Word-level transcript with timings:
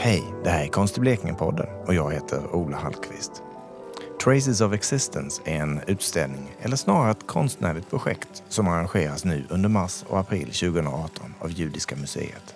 Hej, 0.00 0.24
det 0.44 0.50
här 0.50 0.64
är 0.64 0.68
Konst 0.68 0.98
i 0.98 1.00
Blekinge-podden 1.00 1.84
och 1.86 1.94
jag 1.94 2.12
heter 2.12 2.54
Ola 2.54 2.76
Hallqvist. 2.76 3.42
Traces 4.24 4.60
of 4.60 4.72
Existence 4.72 5.42
är 5.44 5.56
en 5.56 5.80
utställning, 5.86 6.56
eller 6.60 6.76
snarare 6.76 7.10
ett 7.10 7.26
konstnärligt 7.26 7.90
projekt 7.90 8.42
som 8.48 8.68
arrangeras 8.68 9.24
nu 9.24 9.44
under 9.48 9.68
mars 9.68 10.04
och 10.08 10.18
april 10.18 10.46
2018 10.46 11.34
av 11.38 11.50
Judiska 11.50 11.96
museet. 11.96 12.54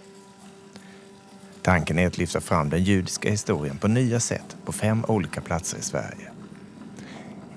Tanken 1.62 1.98
är 1.98 2.06
att 2.06 2.18
lyfta 2.18 2.40
fram 2.40 2.70
den 2.70 2.84
judiska 2.84 3.30
historien 3.30 3.78
på 3.78 3.88
nya 3.88 4.20
sätt 4.20 4.56
på 4.64 4.72
fem 4.72 5.04
olika 5.08 5.40
platser 5.40 5.78
i 5.78 5.82
Sverige. 5.82 6.30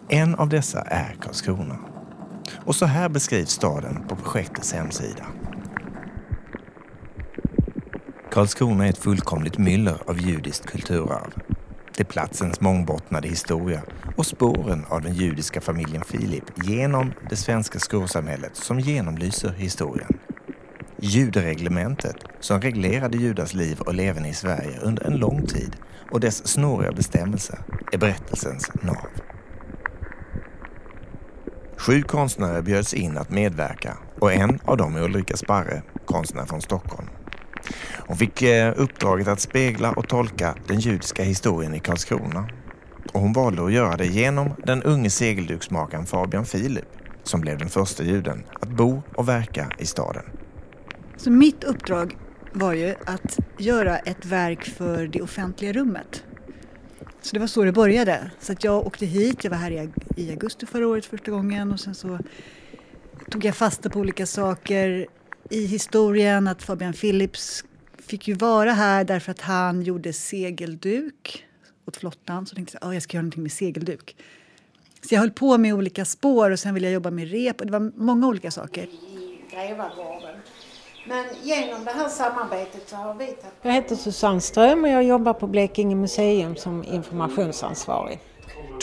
En 0.09 0.36
av 0.36 0.49
dessa 0.49 0.81
är 0.81 1.15
Karlskrona. 1.21 1.77
Och 2.54 2.75
så 2.75 2.86
här 2.86 3.09
beskrivs 3.09 3.49
staden 3.49 4.04
på 4.07 4.15
projektets 4.15 4.73
hemsida. 4.73 5.25
Karlskrona 8.36 8.86
är 8.86 8.89
ett 8.89 8.98
fullkomligt 8.98 9.57
myller 9.57 9.98
av 10.07 10.20
judiskt 10.20 10.66
kulturarv. 10.66 11.34
Det 11.96 12.04
är 12.04 12.06
platsens 12.06 12.61
mångbottnade 12.61 13.28
historia 13.28 13.82
och 14.18 14.25
spåren 14.25 14.86
av 14.89 15.02
den 15.02 15.14
judiska 15.14 15.61
familjen 15.61 16.04
Filip 16.04 16.44
genom 16.56 17.14
det 17.30 17.36
svenska 17.36 17.80
skårsamhället 17.80 18.56
som 18.56 18.80
genomlyser 18.80 19.50
historien. 19.50 20.20
Judereglementet 20.98 22.16
som 22.39 22.61
reglerade 22.61 23.18
judars 23.18 23.54
liv 23.54 23.80
och 23.80 23.94
leverne 23.94 24.30
i 24.30 24.34
Sverige 24.34 24.80
under 24.80 25.04
en 25.04 25.18
lång 25.18 25.46
tid 25.46 25.75
och 26.11 26.20
dess 26.20 26.47
snåriga 26.47 26.92
bestämmelser 26.92 27.60
är 27.92 27.97
berättelsens 27.97 28.72
nav. 28.82 29.08
Sju 31.78 32.02
konstnärer 32.02 32.61
bjöds 32.61 32.94
in 32.94 33.17
att 33.17 33.30
medverka 33.30 33.97
och 34.20 34.33
en 34.33 34.59
av 34.66 34.78
dem 34.78 34.95
är 34.95 35.03
Ulrika 35.03 35.38
Sparre, 35.38 35.81
konstnär 36.06 36.45
från 36.45 36.61
Stockholm. 36.61 37.08
Hon 38.08 38.17
fick 38.17 38.41
eh, 38.41 38.73
uppdraget 38.77 39.27
att 39.27 39.39
spegla 39.39 39.91
och 39.91 40.07
tolka 40.07 40.55
den 40.67 40.80
judiska 40.80 41.23
historien 41.23 41.75
i 41.75 41.80
Karlskrona. 41.80 42.49
Och 43.13 43.21
hon 43.21 43.33
valde 43.33 43.66
att 43.66 43.71
göra 43.71 43.97
det 43.97 44.05
genom 44.05 44.49
den 44.63 44.83
unge 44.83 45.09
segelduksmakaren 45.09 46.05
Fabian 46.05 46.45
Filip 46.45 46.85
som 47.23 47.41
blev 47.41 47.57
den 47.57 47.69
första 47.69 48.03
juden 48.03 48.43
att 48.61 48.69
bo 48.69 49.02
och 49.15 49.30
verka 49.30 49.71
i 49.80 49.85
staden. 49.85 50.23
Så 51.17 51.31
mitt 51.31 51.63
uppdrag 51.63 52.17
var 52.53 52.73
ju 52.73 52.95
att 53.05 53.39
göra 53.57 53.97
ett 53.97 54.25
verk 54.25 54.63
för 54.63 55.08
det 55.08 55.21
offentliga 55.21 55.73
rummet. 55.73 56.23
Så 57.21 57.33
det 57.33 57.39
var 57.39 57.47
så 57.47 57.63
det 57.63 57.71
började. 57.71 58.31
Så 58.39 58.52
att 58.52 58.63
jag 58.63 58.87
åkte 58.87 59.05
hit, 59.05 59.43
jag 59.43 59.52
var 59.52 59.58
här 59.58 59.89
i 60.17 60.30
augusti 60.30 60.65
förra 60.65 60.87
året 60.87 61.05
första 61.05 61.31
gången 61.31 61.71
och 61.71 61.80
sen 61.80 61.95
så 61.95 62.19
tog 63.31 63.45
jag 63.45 63.55
fasta 63.55 63.89
på 63.89 63.99
olika 63.99 64.25
saker 64.25 65.08
i 65.49 65.65
historien 65.65 66.47
att 66.47 66.63
Fabian 66.63 66.93
Philips 66.93 67.63
fick 68.06 68.28
ju 68.28 68.34
vara 68.34 68.72
här 68.72 69.03
därför 69.03 69.31
att 69.31 69.42
han 69.42 69.81
gjorde 69.81 70.14
segelduk 70.14 71.45
åt 71.88 71.98
flottan. 71.98 72.45
Så 72.45 72.56
tänkte 72.56 72.78
jag, 72.81 72.89
oh, 72.89 72.94
jag 72.94 73.03
ska 73.03 73.17
göra 73.17 73.22
någonting 73.22 73.44
med 73.44 73.52
segelduk. 73.52 74.16
Så 75.02 75.16
jag 75.16 75.20
höll 75.20 75.31
på 75.31 75.58
med 75.58 75.73
olika 75.73 76.06
spår 76.06 76.52
och 76.52 76.59
sen 76.59 76.73
ville 76.73 76.88
jag 76.88 76.94
jobba 76.94 77.11
med 77.11 77.31
rep 77.31 77.59
och 77.59 77.66
det 77.66 77.72
var 77.72 77.92
många 77.95 78.28
olika 78.28 78.52
saker. 78.52 78.88
Men 81.08 81.26
genom 81.44 81.86
det 81.86 81.92
här 81.92 82.09
samarbetet 82.09 82.89
så 82.89 82.95
har 82.95 83.14
vi 83.14 83.26
tagit... 83.26 83.53
Jag 83.61 83.73
heter 83.73 83.95
Susanne 83.95 84.42
Ström 84.42 84.83
och 84.83 84.89
jag 84.89 85.03
jobbar 85.03 85.33
på 85.33 85.48
Blekinge 85.48 85.95
museum 85.95 86.56
som 86.56 86.83
informationsansvarig. 86.83 88.20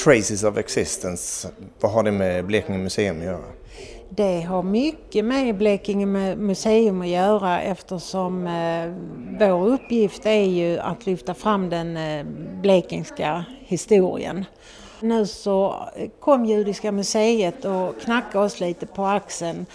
Traces 0.05 0.45
of 0.45 0.57
Existence, 0.57 1.49
vad 1.81 1.93
har 1.93 2.03
det 2.03 2.13
med 2.13 2.47
Blekinge 2.47 2.79
museum 2.79 3.19
att 3.19 3.25
göra? 3.25 3.45
Det 4.15 4.41
har 4.41 4.63
mycket 4.63 5.25
med 5.25 5.57
Blekinge 5.57 6.07
museum 6.37 7.01
att 7.03 7.09
göra 7.09 7.63
eftersom 7.63 8.47
eh, 8.47 8.93
vår 9.41 9.67
uppgift 9.67 10.27
är 10.27 10.45
ju 10.45 10.79
att 10.79 11.07
lyfta 11.07 11.35
fram 11.35 11.71
den 11.71 11.97
eh, 11.97 12.25
blekingska 12.63 13.45
historien. 13.61 14.45
Nu 15.01 15.27
så 15.27 15.89
kom 16.21 16.45
Judiska 16.45 16.93
museet 16.93 17.65
och 17.65 18.01
knackade 18.01 18.45
oss 18.45 18.61
lite 18.61 18.87
på 18.87 19.07
axeln 19.07 19.67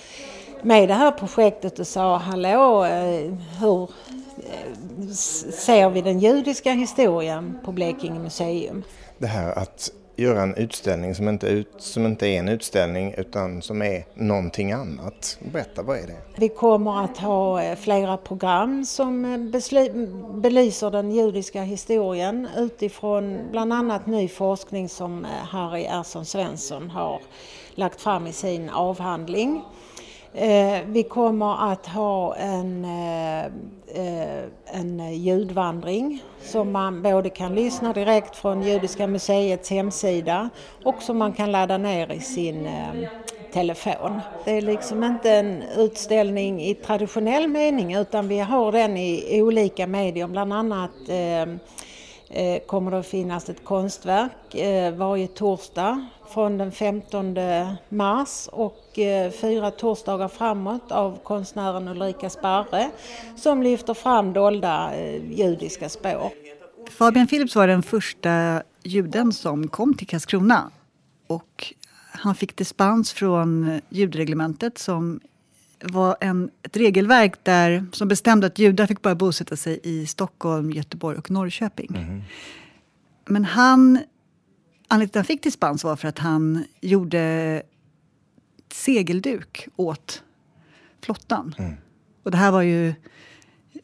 med 0.61 0.87
det 0.89 0.93
här 0.93 1.11
projektet 1.11 1.79
och 1.79 1.87
sa 1.87 2.17
hallå, 2.17 2.85
eh, 2.85 3.33
hur 3.59 3.83
eh, 4.37 5.11
ser 5.51 5.89
vi 5.89 6.01
den 6.01 6.19
judiska 6.19 6.71
historien 6.71 7.59
på 7.65 7.71
Blekinge 7.71 8.19
museum? 8.19 8.83
Det 9.17 9.27
här 9.27 9.57
att 9.57 9.91
göra 10.17 10.41
en 10.41 10.55
utställning 10.55 11.15
som 11.15 11.29
inte, 11.29 11.47
ut, 11.47 11.73
som 11.77 12.05
inte 12.05 12.27
är 12.27 12.39
en 12.39 12.49
utställning 12.49 13.13
utan 13.17 13.61
som 13.61 13.81
är 13.81 14.05
någonting 14.13 14.71
annat. 14.71 15.37
Berätta, 15.51 15.83
vad 15.83 15.97
är 15.97 16.07
det? 16.07 16.17
Vi 16.35 16.49
kommer 16.49 17.03
att 17.03 17.17
ha 17.17 17.63
eh, 17.63 17.75
flera 17.75 18.17
program 18.17 18.85
som 18.85 19.25
eh, 19.25 19.37
belyser 20.41 20.91
den 20.91 21.11
judiska 21.11 21.61
historien 21.61 22.47
utifrån 22.57 23.39
bland 23.51 23.73
annat 23.73 24.05
ny 24.05 24.27
forskning 24.27 24.89
som 24.89 25.25
eh, 25.25 25.31
Harry 25.31 25.83
Ersson 25.83 26.25
Svensson 26.25 26.89
har 26.89 27.21
lagt 27.75 28.01
fram 28.01 28.27
i 28.27 28.33
sin 28.33 28.69
avhandling. 28.69 29.63
Eh, 30.33 30.81
vi 30.85 31.03
kommer 31.03 31.71
att 31.71 31.87
ha 31.87 32.35
en, 32.35 32.85
eh, 32.85 33.45
eh, 33.87 34.43
en 34.65 35.13
ljudvandring 35.13 36.23
som 36.41 36.71
man 36.71 37.01
både 37.01 37.29
kan 37.29 37.55
lyssna 37.55 37.93
direkt 37.93 38.35
från 38.35 38.63
Judiska 38.63 39.07
museets 39.07 39.69
hemsida 39.69 40.49
och 40.83 41.01
som 41.01 41.17
man 41.17 41.33
kan 41.33 41.51
ladda 41.51 41.77
ner 41.77 42.11
i 42.11 42.19
sin 42.19 42.65
eh, 42.65 43.09
telefon. 43.53 44.21
Det 44.45 44.51
är 44.51 44.61
liksom 44.61 45.03
inte 45.03 45.31
en 45.31 45.63
utställning 45.77 46.61
i 46.61 46.73
traditionell 46.75 47.47
mening 47.47 47.95
utan 47.95 48.27
vi 48.27 48.39
har 48.39 48.71
den 48.71 48.97
i 48.97 49.41
olika 49.41 49.87
medier, 49.87 50.27
bland 50.27 50.53
annat 50.53 51.09
eh, 51.09 51.55
Eh, 52.29 52.59
kommer 52.65 52.91
det 52.91 52.99
att 52.99 53.07
finnas 53.07 53.49
ett 53.49 53.63
konstverk 53.65 54.55
eh, 54.55 54.93
varje 54.93 55.27
torsdag 55.27 56.05
från 56.33 56.57
den 56.57 56.71
15 56.71 57.35
mars 57.89 58.49
och 58.51 58.99
eh, 58.99 59.31
fyra 59.31 59.71
torsdagar 59.71 60.27
framåt 60.27 60.91
av 60.91 61.17
konstnären 61.23 61.87
Ulrika 61.87 62.29
Sparre 62.29 62.89
som 63.35 63.63
lyfter 63.63 63.93
fram 63.93 64.33
dolda 64.33 64.91
judiska 65.31 65.89
spår. 65.89 66.31
Fabian 66.89 67.27
Philips 67.27 67.55
var 67.55 67.67
den 67.67 67.83
första 67.83 68.63
juden 68.83 69.33
som 69.33 69.67
kom 69.67 69.93
till 69.93 70.07
Karlskrona. 70.07 70.71
Och 71.27 71.73
han 72.11 72.35
fick 72.35 72.55
dispens 72.55 73.13
från 73.13 73.81
ljudreglementet 73.89 74.77
som 74.77 75.19
var 75.81 76.17
en, 76.21 76.51
ett 76.63 76.77
regelverk 76.77 77.33
där, 77.43 77.85
som 77.91 78.07
bestämde 78.07 78.47
att 78.47 78.59
judar 78.59 78.87
fick 78.87 79.01
bara 79.01 79.15
bosätta 79.15 79.55
sig 79.55 79.79
i 79.83 80.05
Stockholm, 80.05 80.71
Göteborg 80.71 81.17
och 81.17 81.31
Norrköping. 81.31 81.95
Mm. 81.95 82.21
Men 83.25 83.45
han 83.45 83.99
Anledningen 84.87 85.09
till 85.09 85.19
att 85.19 85.25
han 85.25 85.35
fick 85.35 85.43
dispens 85.43 85.83
var 85.83 85.95
för 85.95 86.07
att 86.07 86.19
han 86.19 86.65
gjorde 86.81 87.63
segelduk 88.71 89.67
åt 89.75 90.23
flottan. 91.01 91.55
Mm. 91.57 91.73
Och 92.23 92.31
det 92.31 92.37
här 92.37 92.51
var 92.51 92.61
ju... 92.61 92.93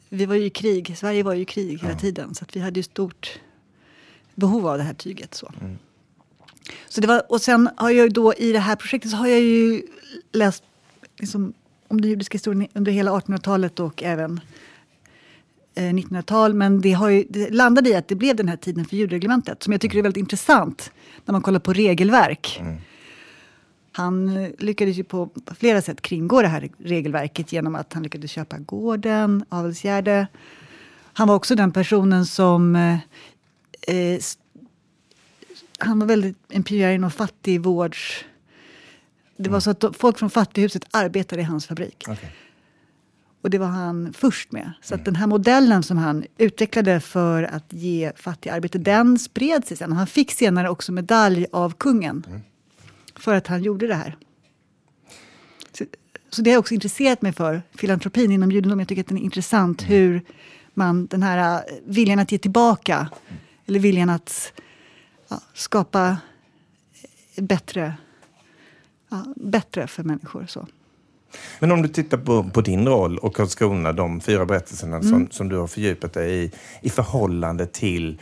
Vi 0.09 0.25
var 0.25 0.35
ju 0.35 0.45
i 0.45 0.49
krig. 0.49 0.97
Sverige 0.97 1.23
var 1.23 1.33
ju 1.33 1.41
i 1.41 1.45
krig 1.45 1.81
hela 1.81 1.95
tiden. 1.99 2.35
Så 2.35 2.43
att 2.43 2.55
vi 2.55 2.59
hade 2.59 2.79
ju 2.79 2.83
stort 2.83 3.39
behov 4.35 4.67
av 4.67 4.77
det 4.77 4.83
här 4.83 4.93
tyget. 4.93 5.33
Så. 5.33 5.53
Mm. 5.61 5.77
Så 6.87 7.01
det 7.01 7.07
var, 7.07 7.31
och 7.31 7.41
sen 7.41 7.69
har 7.77 7.89
jag 7.89 8.13
då 8.13 8.33
i 8.33 8.51
det 8.51 8.59
här 8.59 8.75
projektet 8.75 9.11
så 9.11 9.17
har 9.17 9.27
jag 9.27 9.39
ju 9.39 9.81
läst 10.31 10.63
liksom, 11.19 11.53
om 11.93 12.01
den 12.01 12.09
judiska 12.09 12.35
historien 12.35 12.67
under 12.73 12.91
hela 12.91 13.11
1800-talet 13.11 13.79
och 13.79 14.03
även 14.03 14.39
1900-tal. 15.75 16.51
Eh, 16.51 16.55
men 16.55 16.81
det, 16.81 16.91
har 16.91 17.09
ju, 17.09 17.25
det 17.29 17.49
landade 17.49 17.89
i 17.89 17.95
att 17.95 18.07
det 18.07 18.15
blev 18.15 18.35
den 18.35 18.47
här 18.47 18.57
tiden 18.57 18.85
för 18.85 18.95
ljudreglementet 18.95 19.63
som 19.63 19.71
jag 19.71 19.81
tycker 19.81 19.97
är 19.97 20.01
väldigt 20.01 20.19
intressant 20.19 20.91
när 21.25 21.31
man 21.31 21.41
kollar 21.41 21.59
på 21.59 21.73
regelverk. 21.73 22.57
Mm. 22.61 22.77
Han 23.91 24.45
lyckades 24.59 24.97
ju 24.97 25.03
på, 25.03 25.27
på, 25.27 25.55
flera 25.55 25.81
sätt 25.81 26.01
kringgå 26.01 26.41
det 26.41 26.47
här 26.47 26.69
regelverket 26.77 27.53
genom 27.53 27.75
att 27.75 27.93
han 27.93 28.03
lyckades 28.03 28.31
köpa 28.31 28.57
gården, 28.57 29.45
Avelsgärde. 29.49 30.27
Han 31.13 31.27
var 31.27 31.35
också 31.35 31.55
den 31.55 31.71
personen 31.71 32.25
som... 32.25 32.75
Eh, 32.75 32.93
eh 33.95 34.19
han 35.79 35.99
var 35.99 36.07
väldigt 36.07 36.37
en 36.49 36.63
pionjär 36.63 36.91
inom 36.91 37.11
fattigvårds... 37.11 38.25
Det 39.37 39.49
var 39.49 39.59
så 39.59 39.69
att 39.69 39.83
folk 39.97 40.19
från 40.19 40.29
fattighuset 40.29 40.85
arbetade 40.91 41.41
i 41.41 41.45
hans 41.45 41.67
fabrik. 41.67 42.05
Okay. 42.07 42.29
Och 43.43 43.49
det 43.49 43.57
var 43.57 43.67
han 43.67 44.13
först 44.13 44.51
med. 44.51 44.71
Så 44.81 44.93
mm. 44.93 45.03
den 45.03 45.15
här 45.15 45.27
modellen 45.27 45.83
som 45.83 45.97
han 45.97 46.25
utvecklade 46.37 46.99
för 46.99 47.43
att 47.43 47.65
ge 47.69 48.11
fattiga 48.15 48.53
arbete, 48.53 48.77
den 48.77 49.19
spred 49.19 49.67
sig 49.67 49.77
sen. 49.77 49.91
Han 49.91 50.07
fick 50.07 50.31
senare 50.31 50.69
också 50.69 50.91
medalj 50.91 51.45
av 51.51 51.73
kungen 51.73 52.25
mm. 52.27 52.41
för 53.15 53.35
att 53.35 53.47
han 53.47 53.63
gjorde 53.63 53.87
det 53.87 53.95
här. 53.95 54.17
Så, 55.71 55.85
så 56.29 56.41
det 56.41 56.49
har 56.49 56.53
jag 56.53 56.59
också 56.59 56.73
intresserat 56.73 57.21
mig 57.21 57.33
för, 57.33 57.61
filantropin 57.75 58.31
inom 58.31 58.51
judendom. 58.51 58.79
Jag 58.79 58.87
tycker 58.87 59.01
att 59.01 59.07
den 59.07 59.17
är 59.17 59.21
intressant 59.21 59.81
mm. 59.81 59.93
hur 59.93 60.21
man, 60.73 61.07
den 61.07 61.23
här 61.23 61.55
äh, 61.55 61.61
viljan 61.85 62.19
att 62.19 62.31
ge 62.31 62.37
tillbaka, 62.37 62.95
mm. 62.97 63.41
eller 63.65 63.79
viljan 63.79 64.09
att 64.09 64.53
ja, 65.27 65.41
skapa 65.53 66.17
bättre, 67.37 67.93
ja, 69.13 69.33
bättre 69.35 69.87
för 69.87 70.03
människor. 70.03 70.45
Så. 70.47 70.67
Men 71.59 71.71
om 71.71 71.81
du 71.81 71.87
tittar 71.87 72.17
på, 72.17 72.43
på 72.43 72.61
din 72.61 72.87
roll 72.87 73.17
och 73.17 73.35
Karlskrona, 73.35 73.93
de 73.93 74.21
fyra 74.21 74.45
berättelserna 74.45 74.97
Mm. 74.97 75.09
som, 75.09 75.27
som 75.31 75.49
du 75.49 75.57
har 75.57 75.67
fördjupat 75.67 76.13
dig 76.13 76.43
i, 76.43 76.51
i 76.81 76.89
förhållande 76.89 77.65
till 77.65 78.21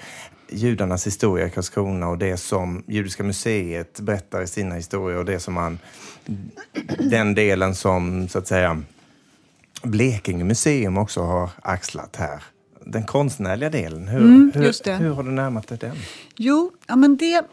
judarnas 0.50 1.08
historia 1.08 1.48
i 1.48 1.50
Karlskrona 1.50 2.08
och 2.08 2.18
det 2.18 2.38
som 2.38 2.84
Judiska 2.88 3.24
museet 3.24 4.00
berättar 4.00 4.42
i 4.42 4.48
sina 4.48 4.76
historier 4.76 5.18
och 5.18 5.26
det 5.26 5.40
som 5.40 5.54
man, 5.54 5.80
den 7.00 7.34
delen 7.36 7.76
som 7.76 8.28
så 8.28 8.40
att 8.40 8.48
säga 8.48 8.82
Blekinge 9.84 10.44
museum 10.44 10.98
också 10.98 11.22
har 11.22 11.50
axlat 11.62 12.16
här. 12.16 12.44
Den 12.86 13.04
konstnärliga 13.04 13.70
delen, 13.70 14.08
hur, 14.08 14.20
Mm, 14.20 14.52
hur, 14.56 14.98
hur 15.00 15.14
har 15.14 15.24
du 15.24 15.32
närmat 15.32 15.68
dig 15.68 15.78
den? 15.78 15.96
Jo, 16.36 16.72
ja, 16.88 16.96
men 16.96 17.18
det 17.18 17.44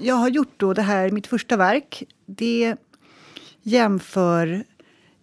jag 0.00 0.14
har 0.14 0.28
gjort 0.28 0.52
då, 0.56 0.74
det 0.74 0.82
här, 0.82 1.10
mitt 1.10 1.26
första 1.26 1.56
verk, 1.56 2.02
det 2.26 2.76
jämför 3.66 4.64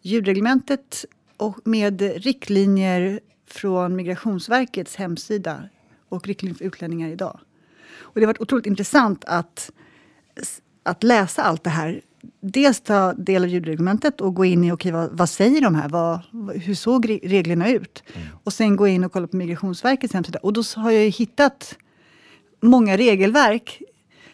ljudreglementet 0.01 1.05
och 1.37 1.59
med 1.63 2.01
riktlinjer 2.01 3.19
från 3.47 3.95
Migrationsverkets 3.95 4.95
hemsida 4.95 5.69
och 6.09 6.27
riktlinjer 6.27 6.55
för 6.57 6.65
utlänningar 6.65 7.09
idag. 7.09 7.39
Och 7.99 8.13
det 8.13 8.21
har 8.21 8.27
varit 8.27 8.41
otroligt 8.41 8.65
intressant 8.65 9.25
att, 9.25 9.71
att 10.83 11.03
läsa 11.03 11.43
allt 11.43 11.63
det 11.63 11.69
här. 11.69 12.01
Dels 12.41 12.81
ta 12.81 13.13
del 13.13 13.43
av 13.43 13.49
ljudreglementet 13.49 14.21
och 14.21 14.35
gå 14.35 14.45
in 14.45 14.63
i, 14.63 14.71
okej, 14.71 14.91
vad, 14.91 15.17
vad 15.17 15.29
säger 15.29 15.61
de 15.61 15.75
här? 15.75 15.89
Vad, 15.89 16.19
hur 16.55 16.75
såg 16.75 17.09
re- 17.09 17.27
reglerna 17.29 17.69
ut? 17.69 18.03
Och 18.43 18.53
sen 18.53 18.75
gå 18.75 18.87
in 18.87 19.03
och 19.03 19.11
kolla 19.11 19.27
på 19.27 19.37
Migrationsverkets 19.37 20.13
hemsida. 20.13 20.39
Och 20.39 20.53
då 20.53 20.63
har 20.75 20.91
jag 20.91 21.03
ju 21.03 21.09
hittat 21.09 21.77
många 22.61 22.97
regelverk 22.97 23.81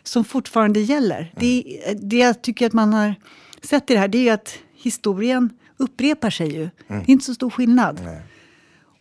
som 0.03 0.25
fortfarande 0.25 0.79
gäller. 0.79 1.33
Det, 1.37 1.79
det 2.01 2.17
jag 2.17 2.41
tycker 2.41 2.65
att 2.65 2.73
man 2.73 2.93
har 2.93 3.15
sett 3.61 3.89
i 3.89 3.93
det 3.93 3.99
här, 3.99 4.07
det 4.07 4.17
är 4.17 4.23
ju 4.23 4.29
att 4.29 4.53
historien 4.73 5.49
upprepar 5.77 6.29
sig 6.29 6.53
ju. 6.53 6.69
Det 6.87 6.93
är 6.93 7.09
inte 7.09 7.25
så 7.25 7.33
stor 7.33 7.49
skillnad. 7.49 7.99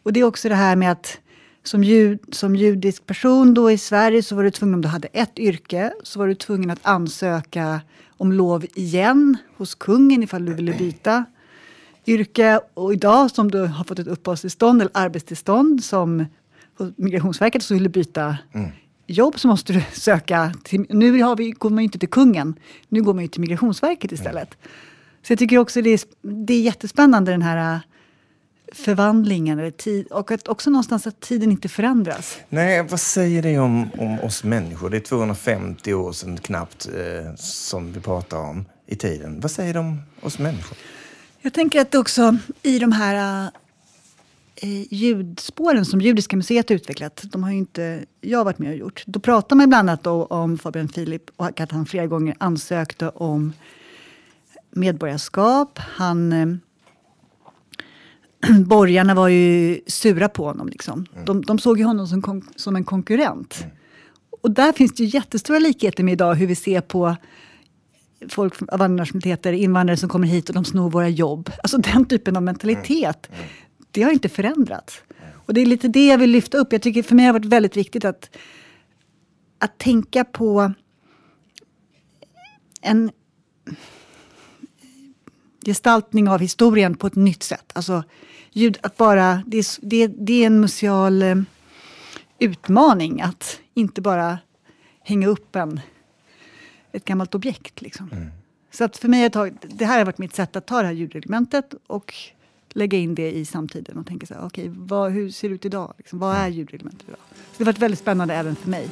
Och 0.03 0.13
det 0.13 0.21
är 0.21 0.25
också 0.25 0.49
det 0.49 0.55
här 0.55 0.77
med 0.77 0.93
att 0.93 1.19
som, 1.63 1.85
jud, 1.85 2.19
som 2.33 2.57
judisk 2.57 3.07
person 3.07 3.55
då 3.55 3.71
i 3.71 3.79
Sverige 3.79 4.23
så 4.23 4.37
var 4.37 4.43
du 4.43 4.51
tvungen, 4.51 4.75
om 4.75 4.83
du 4.83 4.89
hade 4.89 5.09
ett 5.09 5.39
yrke, 5.39 5.93
så 6.03 6.19
var 6.19 6.27
du 6.29 6.35
tvungen 6.35 6.71
att 6.71 6.79
ansöka 6.83 7.81
om 8.17 8.33
lov 8.33 8.67
igen 8.75 9.37
hos 9.57 9.75
kungen 9.75 10.23
ifall 10.23 10.45
du 10.45 10.55
ville 10.55 10.73
byta 10.73 11.25
yrke. 12.07 12.61
Och 12.75 12.93
idag 12.93 13.31
som 13.31 13.51
du 13.51 13.67
har 13.67 13.85
fått 13.85 13.99
ett 13.99 14.07
uppehållstillstånd 14.07 14.81
eller 14.81 14.93
arbetstillstånd 14.95 15.85
som 15.85 16.25
Migrationsverket 16.97 17.63
så 17.63 17.75
vill 17.75 17.83
du 17.83 17.89
byta 17.89 18.39
jobb 19.09 19.39
så 19.39 19.49
måste 19.49 19.73
du 19.73 19.83
söka. 19.93 20.53
Till, 20.65 20.87
nu 20.89 21.23
har 21.23 21.37
vi, 21.37 21.51
går 21.51 21.71
man 21.71 21.79
ju 21.79 21.85
inte 21.85 21.99
till 21.99 22.09
kungen, 22.09 22.55
nu 22.89 23.03
går 23.03 23.15
man 23.15 23.25
ju 23.25 23.29
till 23.29 23.41
Migrationsverket 23.41 24.13
istället. 24.13 24.51
Så 25.23 25.33
jag 25.33 25.39
tycker 25.39 25.59
också 25.59 25.83
det 25.83 25.91
är, 25.91 26.01
det 26.23 26.55
är 26.55 26.61
jättespännande 26.61 27.31
den 27.31 27.43
här 27.43 27.75
äh, 27.75 27.81
förvandlingen 28.73 29.59
eller 29.59 29.71
tid, 29.71 30.07
och 30.07 30.31
att 30.31 30.49
också 30.49 30.71
någonstans 30.71 31.07
att 31.07 31.21
tiden 31.21 31.51
inte 31.51 31.69
förändras. 31.69 32.39
Nej, 32.49 32.83
vad 32.83 33.01
säger 33.01 33.43
det 33.43 33.59
om, 33.59 33.91
om 33.99 34.21
oss 34.21 34.45
människor? 34.45 34.91
Det 34.91 34.97
är 34.97 35.01
250 35.01 35.95
år 35.95 36.13
sedan 36.13 36.37
knappt 36.37 36.89
eh, 36.89 37.35
som 37.37 37.93
vi 37.93 38.01
pratar 38.01 38.39
om 38.39 38.65
i 38.87 38.97
tiden. 38.97 39.41
Vad 39.41 39.51
säger 39.51 39.75
det 39.75 39.81
om 39.81 40.03
oss 40.21 40.39
människor? 40.39 40.79
Jag 41.41 41.53
tänker 41.53 41.81
att 41.81 41.95
också 41.95 42.37
i 42.63 42.79
de 42.79 42.93
här 42.93 43.45
eh, 43.45 43.51
ljudspåren 44.91 45.85
som 45.85 46.01
Judiska 46.01 46.37
museet 46.37 46.71
utvecklat, 46.71 47.25
de 47.25 47.43
har 47.43 47.51
ju 47.51 47.59
inte 47.59 48.05
jag 48.21 48.45
varit 48.45 48.59
med 48.59 48.71
och 48.71 48.77
gjort. 48.77 49.03
Då 49.07 49.21
pratar 49.21 49.57
man 49.57 49.69
bland 49.69 49.91
annat 49.91 50.07
om 50.07 50.59
Fabian 50.59 50.89
Filip 50.89 51.23
och 51.37 51.61
att 51.61 51.73
han 51.73 51.87
flera 51.87 52.07
gånger 52.07 52.37
ansökte 52.39 53.09
om 53.09 53.53
medborgarskap. 54.71 55.79
Han, 55.79 56.33
eh, 56.33 56.47
borgarna 58.67 59.15
var 59.15 59.29
ju 59.29 59.81
sura 59.87 60.29
på 60.29 60.45
honom. 60.45 60.69
Liksom. 60.69 61.07
De, 61.25 61.43
de 61.43 61.59
såg 61.59 61.79
ju 61.79 61.85
honom 61.85 62.07
som, 62.07 62.43
som 62.57 62.77
en 62.77 62.85
konkurrent. 62.85 63.67
Och 64.43 64.51
där 64.51 64.73
finns 64.73 64.95
det 64.95 65.03
ju 65.03 65.09
jättestora 65.09 65.59
likheter 65.59 66.05
med 66.05 66.13
idag 66.13 66.35
hur 66.35 66.47
vi 66.47 66.55
ser 66.55 66.81
på 66.81 67.17
folk 68.29 68.63
av 68.63 68.83
andra 68.83 69.03
nationaliteter, 69.03 69.53
invandrare 69.53 69.97
som 69.97 70.09
kommer 70.09 70.27
hit 70.27 70.49
och 70.49 70.55
de 70.55 70.65
snor 70.65 70.91
våra 70.91 71.09
jobb. 71.09 71.51
Alltså 71.63 71.79
den 71.79 72.05
typen 72.05 72.37
av 72.37 72.43
mentalitet. 72.43 73.29
Det 73.91 74.03
har 74.03 74.13
inte 74.13 74.29
förändrats. 74.29 75.03
Och 75.49 75.55
det 75.55 75.61
är 75.61 75.67
lite 75.67 75.89
det 75.89 76.07
jag 76.07 76.19
vill 76.19 76.31
lyfta 76.31 76.59
upp. 76.59 76.73
Jag 76.73 76.83
tycker 76.83 77.03
för 77.03 77.15
mig 77.15 77.27
har 77.27 77.33
det 77.33 77.39
varit 77.39 77.53
väldigt 77.53 77.77
viktigt 77.77 78.05
att, 78.05 78.37
att 79.59 79.79
tänka 79.79 80.25
på 80.25 80.73
en 82.81 83.11
gestaltning 85.67 86.29
av 86.29 86.41
historien 86.41 86.95
på 86.95 87.07
ett 87.07 87.17
nytt 87.17 87.43
sätt. 87.43 87.73
Alltså, 87.75 88.05
ljud, 88.53 88.79
att 88.83 88.97
bara, 88.97 89.43
det, 89.47 89.59
är, 89.59 89.87
det, 89.87 90.07
det 90.07 90.43
är 90.43 90.47
en 90.47 90.61
museal 90.61 91.23
eh, 91.23 91.37
utmaning 92.39 93.21
att 93.21 93.61
inte 93.75 94.01
bara 94.01 94.39
hänga 95.01 95.29
upp 95.29 95.57
en, 95.57 95.81
ett 96.93 97.05
gammalt 97.05 97.35
objekt. 97.35 97.81
Liksom. 97.81 98.31
Så 98.71 98.85
att 98.85 98.97
för 98.97 99.09
mig 99.09 99.31
har 99.35 99.53
det 99.63 99.85
här 99.85 99.99
har 99.99 100.05
varit 100.05 100.19
mitt 100.19 100.35
sätt 100.35 100.57
att 100.57 100.67
ta 100.67 100.81
det 100.81 100.87
här 100.87 100.95
ljudreglementet 100.95 101.75
och 101.87 102.15
lägga 102.75 102.99
in 102.99 103.15
det 103.15 103.33
i 103.33 103.45
samtiden 103.45 103.99
och 103.99 104.07
tänka 104.07 104.27
så 104.27 104.35
här, 104.35 104.47
okej, 104.47 104.71
vad, 104.77 105.13
hur 105.13 105.31
ser 105.31 105.49
det 105.49 105.55
ut 105.55 105.65
idag? 105.65 105.95
Liksom, 105.99 106.19
vad 106.19 106.37
är 106.37 106.49
ljudreglementet 106.49 107.09
idag? 107.09 107.21
Så 107.31 107.59
det 107.59 107.65
har 107.65 107.73
varit 107.73 107.79
väldigt 107.79 108.01
spännande 108.01 108.35
även 108.35 108.57
för 108.57 108.71
mig. 108.71 108.89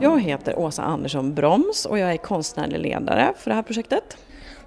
Jag 0.00 0.20
heter 0.20 0.58
Åsa 0.58 0.82
Andersson 0.82 1.34
Broms 1.34 1.86
och 1.86 1.98
jag 1.98 2.12
är 2.12 2.16
konstnärlig 2.16 2.78
ledare 2.78 3.32
för 3.38 3.50
det 3.50 3.54
här 3.54 3.62
projektet. 3.62 4.16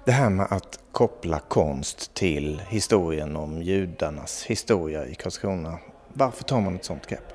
Det 0.04 0.12
här 0.12 0.30
med 0.30 0.46
att 0.50 0.78
koppla 0.92 1.38
konst 1.38 2.14
till 2.14 2.62
historien 2.68 3.36
om 3.36 3.62
judarnas 3.62 4.44
historia 4.46 5.06
i 5.06 5.14
Karlskrona. 5.14 5.78
Varför 6.12 6.44
tar 6.44 6.60
man 6.60 6.74
ett 6.76 6.84
sånt 6.84 7.06
grepp? 7.06 7.32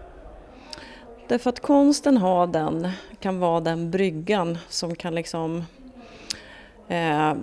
Därför 1.28 1.50
att 1.50 1.60
konsten 1.60 2.18
har 2.18 2.48
den, 2.48 2.90
kan 3.20 3.40
vara 3.40 3.60
den 3.60 3.92
bryggan 3.92 4.58
som 4.70 4.96
kan 4.96 5.16
liksom 5.16 5.64
eh, 6.88 7.34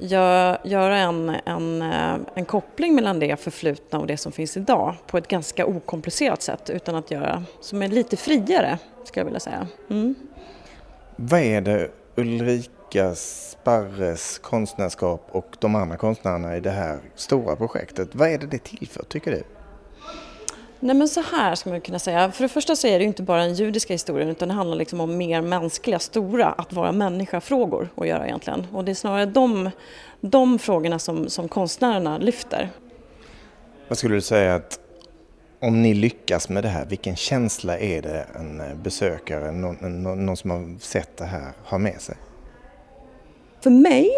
gö- 0.00 0.58
göra 0.64 0.96
en, 0.96 1.36
en, 1.44 1.82
eh, 1.82 2.16
en 2.34 2.44
koppling 2.44 2.94
mellan 2.94 3.18
det 3.18 3.40
förflutna 3.40 3.98
och 3.98 4.06
det 4.06 4.16
som 4.16 4.32
finns 4.32 4.56
idag 4.56 4.94
på 5.06 5.18
ett 5.18 5.28
ganska 5.28 5.66
okomplicerat 5.66 6.42
sätt 6.42 6.70
utan 6.70 6.94
att 6.94 7.10
göra, 7.10 7.44
som 7.60 7.82
är 7.82 7.88
lite 7.88 8.16
friare 8.16 8.78
skulle 9.04 9.20
jag 9.20 9.24
vilja 9.24 9.40
säga. 9.40 9.66
Mm. 9.90 10.14
Vad 11.16 11.40
är 11.40 11.60
det 11.60 11.90
Ulrika 12.14 13.14
Sparres 13.14 14.38
konstnärskap 14.38 15.28
och 15.30 15.56
de 15.58 15.74
andra 15.74 15.96
konstnärerna 15.96 16.56
i 16.56 16.60
det 16.60 16.70
här 16.70 16.98
stora 17.14 17.56
projektet, 17.56 18.14
vad 18.14 18.28
är 18.28 18.38
det 18.38 18.46
det 18.46 18.64
tillför 18.64 19.02
tycker 19.02 19.30
du? 19.30 19.42
Nej 20.80 20.96
men 20.96 21.08
så 21.08 21.20
här 21.20 21.54
ska 21.54 21.70
man 21.70 21.80
kunna 21.80 21.98
säga. 21.98 22.32
För 22.32 22.42
det 22.42 22.48
första 22.48 22.76
så 22.76 22.86
är 22.86 22.98
det 22.98 23.02
ju 23.02 23.08
inte 23.08 23.22
bara 23.22 23.40
den 23.40 23.54
judiska 23.54 23.94
historien 23.94 24.28
utan 24.28 24.48
det 24.48 24.54
handlar 24.54 24.76
liksom 24.76 25.00
om 25.00 25.16
mer 25.16 25.40
mänskliga, 25.40 25.98
stora, 25.98 26.46
att 26.46 26.72
vara 26.72 26.92
människa-frågor 26.92 27.88
att 27.96 28.08
göra 28.08 28.26
egentligen. 28.26 28.66
Och 28.72 28.84
det 28.84 28.92
är 28.92 28.94
snarare 28.94 29.26
de, 29.26 29.70
de 30.20 30.58
frågorna 30.58 30.98
som, 30.98 31.28
som 31.28 31.48
konstnärerna 31.48 32.18
lyfter. 32.18 32.70
Vad 33.88 33.98
skulle 33.98 34.14
du 34.14 34.20
säga 34.20 34.54
att 34.54 34.80
om 35.60 35.82
ni 35.82 35.94
lyckas 35.94 36.48
med 36.48 36.64
det 36.64 36.68
här, 36.68 36.86
vilken 36.86 37.16
känsla 37.16 37.78
är 37.78 38.02
det 38.02 38.26
en 38.34 38.82
besökare, 38.82 39.52
någon, 39.52 40.02
någon 40.02 40.36
som 40.36 40.50
har 40.50 40.80
sett 40.80 41.16
det 41.16 41.24
här, 41.24 41.52
har 41.64 41.78
med 41.78 42.00
sig? 42.00 42.16
För 43.60 43.70
mig 43.70 44.10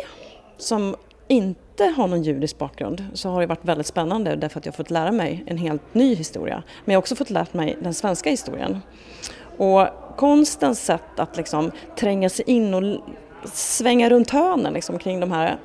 som 0.59 0.97
inte 1.29 1.85
har 1.85 2.09
någon 2.09 2.23
judisk 2.23 2.59
bakgrund 2.59 3.05
så 3.15 3.29
har 3.29 3.41
det 3.41 3.47
varit 3.47 3.65
väldigt 3.65 3.87
spännande 3.87 4.37
därför 4.37 4.59
att 4.59 4.67
jag 4.67 4.73
har 4.73 4.77
fått 4.77 4.91
lära 4.91 5.13
mig 5.13 5.45
en 5.47 5.59
helt 5.59 5.95
ny 5.95 6.15
historia. 6.15 6.63
Men 6.85 6.93
jag 6.93 6.97
har 6.97 7.03
också 7.03 7.17
fått 7.17 7.31
lära 7.31 7.47
mig 7.53 7.77
den 7.81 7.95
svenska 7.95 8.31
historien. 8.31 8.79
Och 9.57 9.89
konstens 10.17 10.85
sätt 10.85 11.19
att 11.21 11.37
liksom 11.37 11.71
tränga 11.97 12.29
sig 12.29 12.45
in 12.51 12.75
och 12.75 13.01
svänga 13.53 14.11
runt 14.11 14.31
hörnen 14.31 14.73
liksom 14.73 14.99
kring 14.99 15.21
de 15.21 15.33
här 15.33 15.59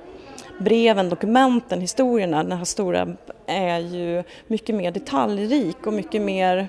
breven, 0.60 1.10
dokumenten, 1.10 1.82
historierna, 1.82 2.44
den 2.44 2.58
här 2.58 2.66
stora 2.66 3.16
är 3.46 3.80
ju 3.80 4.24
mycket 4.48 4.76
mer 4.76 4.92
detaljrik 4.92 5.88
och 5.88 5.94
mycket 5.94 6.22
mer 6.22 6.68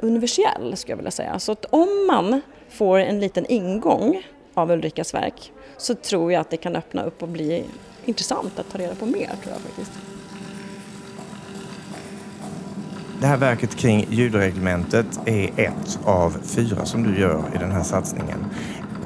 universell 0.00 0.76
skulle 0.76 0.92
jag 0.92 0.96
vilja 0.96 1.10
säga. 1.10 1.38
Så 1.38 1.52
att 1.52 1.64
om 1.64 2.06
man 2.06 2.40
får 2.68 2.98
en 2.98 3.20
liten 3.20 3.46
ingång 3.46 4.22
av 4.54 4.70
Ulrikas 4.70 5.14
verk 5.14 5.52
så 5.76 5.94
tror 5.94 6.32
jag 6.32 6.40
att 6.40 6.50
det 6.50 6.56
kan 6.56 6.76
öppna 6.76 7.04
upp 7.04 7.22
och 7.22 7.28
bli 7.28 7.64
intressant 8.08 8.58
att 8.58 8.70
ta 8.70 8.78
reda 8.78 8.94
på 8.94 9.06
mer 9.06 9.30
tror 9.42 9.52
jag 9.52 9.60
faktiskt. 9.60 9.92
Det 13.20 13.26
här 13.26 13.36
verket 13.36 13.76
kring 13.76 14.06
ljudreglementet 14.10 15.20
är 15.26 15.60
ett 15.60 15.98
av 16.04 16.36
fyra 16.42 16.84
som 16.84 17.02
du 17.02 17.20
gör 17.20 17.42
i 17.54 17.58
den 17.58 17.72
här 17.72 17.82
satsningen. 17.82 18.44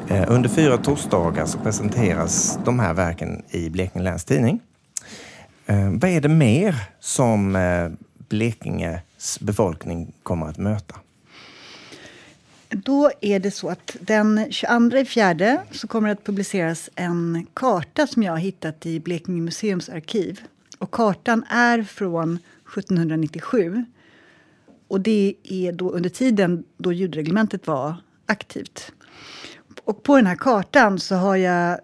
Eh, 0.08 0.24
under 0.28 0.48
fyra 0.48 0.76
torsdagar 0.78 1.46
så 1.46 1.58
presenteras 1.58 2.58
de 2.64 2.78
här 2.78 2.94
verken 2.94 3.42
i 3.50 3.70
Blekinge 3.70 4.04
Läns 4.04 4.24
Tidning. 4.24 4.60
Eh, 5.66 5.90
vad 5.90 6.10
är 6.10 6.20
det 6.20 6.28
mer 6.28 6.74
som 7.00 7.56
eh, 7.56 7.88
Blekinges 8.28 9.40
befolkning 9.40 10.12
kommer 10.22 10.46
att 10.46 10.58
möta? 10.58 10.94
Då 12.70 13.10
är 13.20 13.40
det 13.40 13.50
så 13.50 13.68
att 13.68 13.96
den 14.00 14.46
22 14.50 15.04
fjärde 15.04 15.62
så 15.70 15.88
kommer 15.88 16.08
det 16.08 16.12
att 16.12 16.24
publiceras 16.24 16.90
en 16.94 17.46
karta 17.54 18.06
som 18.06 18.22
jag 18.22 18.32
har 18.32 18.38
hittat 18.38 18.86
i 18.86 19.00
Blekinge 19.00 19.40
museums 19.40 19.88
arkiv. 19.88 20.40
Och 20.78 20.90
kartan 20.90 21.44
är 21.48 21.82
från 21.82 22.38
1797. 22.78 23.84
Och 24.88 25.00
det 25.00 25.34
är 25.42 25.72
då 25.72 25.90
under 25.90 26.10
tiden 26.10 26.64
då 26.76 26.92
ljudreglementet 26.92 27.66
var 27.66 27.94
aktivt. 28.26 28.92
Och 29.84 30.02
på 30.02 30.16
den 30.16 30.26
här 30.26 30.36
kartan 30.36 30.98
så 30.98 31.14
har 31.14 31.36
jag 31.36 31.80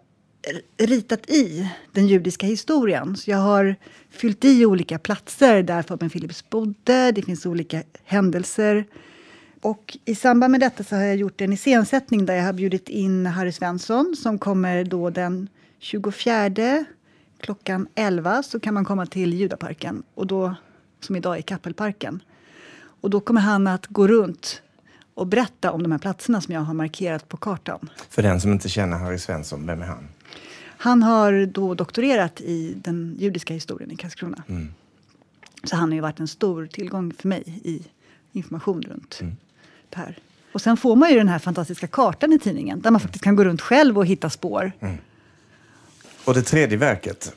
ritat 0.78 1.30
i 1.30 1.70
den 1.92 2.06
judiska 2.06 2.46
historien. 2.46 3.16
Så 3.16 3.30
jag 3.30 3.38
har 3.38 3.76
fyllt 4.10 4.44
i 4.44 4.66
olika 4.66 4.98
platser 4.98 5.62
där 5.62 5.82
Fabian 5.82 6.10
Philips 6.10 6.50
bodde. 6.50 7.12
Det 7.12 7.22
finns 7.22 7.46
olika 7.46 7.82
händelser. 8.04 8.84
Och 9.66 9.98
I 10.04 10.14
samband 10.14 10.50
med 10.50 10.60
detta 10.60 10.84
så 10.84 10.96
har 10.96 11.02
jag 11.02 11.16
gjort 11.16 11.40
en 11.40 11.52
iscensättning 11.52 12.26
där 12.26 12.34
jag 12.34 12.44
har 12.44 12.52
bjudit 12.52 12.88
in 12.88 13.26
Harry 13.26 13.52
Svensson 13.52 14.16
som 14.16 14.38
kommer 14.38 14.84
då 14.84 15.10
den 15.10 15.48
24 15.78 16.84
klockan 17.40 17.88
11 17.94 18.42
så 18.42 18.60
kan 18.60 18.74
man 18.74 18.84
komma 18.84 19.06
till 19.06 19.34
Judaparken, 19.34 20.02
och 20.14 20.26
då, 20.26 20.54
som 21.00 21.16
idag 21.16 21.38
är 21.38 21.42
Kappelparken. 21.42 22.22
Och 23.00 23.10
då 23.10 23.20
kommer 23.20 23.40
han 23.40 23.66
att 23.66 23.86
gå 23.86 24.08
runt 24.08 24.62
och 25.14 25.26
berätta 25.26 25.72
om 25.72 25.82
de 25.82 25.92
här 25.92 25.98
platserna 25.98 26.40
som 26.40 26.54
jag 26.54 26.60
har 26.60 26.74
markerat 26.74 27.28
på 27.28 27.36
kartan. 27.36 27.90
För 28.10 28.22
den 28.22 28.40
som 28.40 28.52
inte 28.52 28.68
känner 28.68 28.96
Harry 28.96 29.18
Svensson, 29.18 29.66
vem 29.66 29.82
är 29.82 29.86
han? 29.86 30.08
Han 30.62 31.02
har 31.02 31.46
då 31.46 31.74
doktorerat 31.74 32.40
i 32.40 32.74
den 32.76 33.16
judiska 33.18 33.54
historien 33.54 33.90
i 33.90 33.96
Karlskrona. 33.96 34.42
Mm. 34.48 34.68
Så 35.64 35.76
han 35.76 35.88
har 35.88 35.94
ju 35.94 36.00
varit 36.00 36.20
en 36.20 36.28
stor 36.28 36.66
tillgång 36.66 37.12
för 37.12 37.28
mig 37.28 37.60
i 37.64 37.82
information 38.32 38.82
runt 38.82 39.18
Mm. 39.20 39.36
Här. 39.94 40.18
Och 40.52 40.60
sen 40.62 40.76
får 40.76 40.96
man 40.96 41.10
ju 41.10 41.16
den 41.16 41.28
här 41.28 41.38
fantastiska 41.38 41.86
kartan 41.86 42.32
i 42.32 42.38
tidningen 42.38 42.80
där 42.80 42.90
man 42.90 43.00
faktiskt 43.00 43.24
kan 43.24 43.36
gå 43.36 43.44
runt 43.44 43.60
själv 43.60 43.98
och 43.98 44.06
hitta 44.06 44.30
spår. 44.30 44.72
Och 46.24 46.34
det 46.34 46.42
tredje 46.42 46.78
verket, 46.78 47.36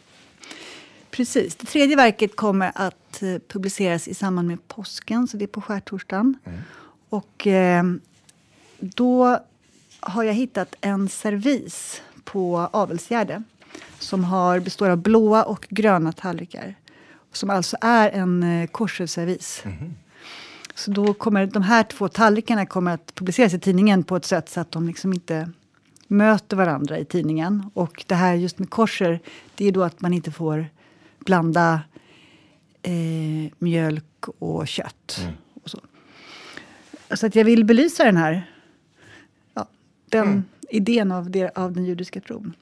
Precis. 1.11 1.55
Det 1.55 1.65
tredje 1.65 1.95
verket 1.95 2.35
kommer 2.35 2.71
att 2.75 3.21
eh, 3.21 3.35
publiceras 3.47 4.07
i 4.07 4.13
samband 4.13 4.47
med 4.47 4.67
påsken, 4.67 5.27
så 5.27 5.37
det 5.37 5.45
är 5.45 5.47
på 5.47 5.61
skärtorsdagen. 5.61 6.37
Och 7.09 7.47
eh, 7.47 7.83
då 8.79 9.39
har 9.99 10.23
jag 10.23 10.33
hittat 10.33 10.75
en 10.81 11.09
servis 11.09 12.01
på 12.23 12.69
Avelsgärde 12.73 13.43
som 13.99 14.23
har, 14.23 14.59
består 14.59 14.89
av 14.89 14.97
blåa 14.97 15.43
och 15.43 15.67
gröna 15.69 16.11
tallrikar. 16.11 16.75
Som 17.31 17.49
alltså 17.49 17.77
är 17.81 18.09
en 18.09 18.43
eh, 18.43 18.67
korselservis. 18.67 19.63
Så 20.79 20.91
då 20.91 21.13
kommer 21.13 21.45
de 21.45 21.63
här 21.63 21.83
två 21.83 22.07
tallrikarna 22.07 22.65
kommer 22.65 22.93
att 22.93 23.15
publiceras 23.15 23.53
i 23.53 23.59
tidningen 23.59 24.03
på 24.03 24.15
ett 24.15 24.25
sätt 24.25 24.49
så 24.49 24.59
att 24.59 24.71
de 24.71 24.87
liksom 24.87 25.13
inte 25.13 25.49
möter 26.07 26.57
varandra 26.57 26.99
i 26.99 27.05
tidningen. 27.05 27.71
Och 27.73 28.03
det 28.07 28.15
här 28.15 28.33
just 28.33 28.59
med 28.59 28.69
korser, 28.69 29.19
det 29.55 29.67
är 29.67 29.71
då 29.71 29.83
att 29.83 30.01
man 30.01 30.13
inte 30.13 30.31
får 30.31 30.67
blanda 31.19 31.81
eh, 32.81 33.51
mjölk 33.57 34.27
och 34.39 34.67
kött. 34.67 35.27
Och 35.63 35.69
så. 35.69 35.79
så 37.13 37.25
att 37.25 37.35
jag 37.35 37.45
vill 37.45 37.65
belysa 37.65 38.03
den 38.03 38.17
här 38.17 38.51
ja, 39.53 39.67
den 40.09 40.45
idén 40.69 41.11
av, 41.11 41.29
det, 41.29 41.57
av 41.57 41.73
den 41.73 41.85
judiska 41.85 42.21
tron. 42.21 42.53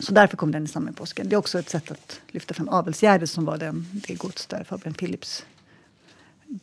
Så 0.00 0.12
därför 0.12 0.36
kom 0.36 0.52
den 0.52 0.64
i 0.64 0.68
samband 0.68 0.92
med 0.94 0.96
påsken. 0.96 1.28
Det 1.28 1.34
är 1.34 1.38
också 1.38 1.58
ett 1.58 1.70
sätt 1.70 1.90
att 1.90 2.20
lyfta 2.26 2.54
fram 2.54 2.68
Avelsgärde 2.68 3.26
som 3.26 3.44
var 3.44 3.58
den, 3.58 3.86
det 3.92 4.14
gods 4.14 4.46
där 4.46 4.64
Fabian 4.64 4.94
Philips 4.94 5.44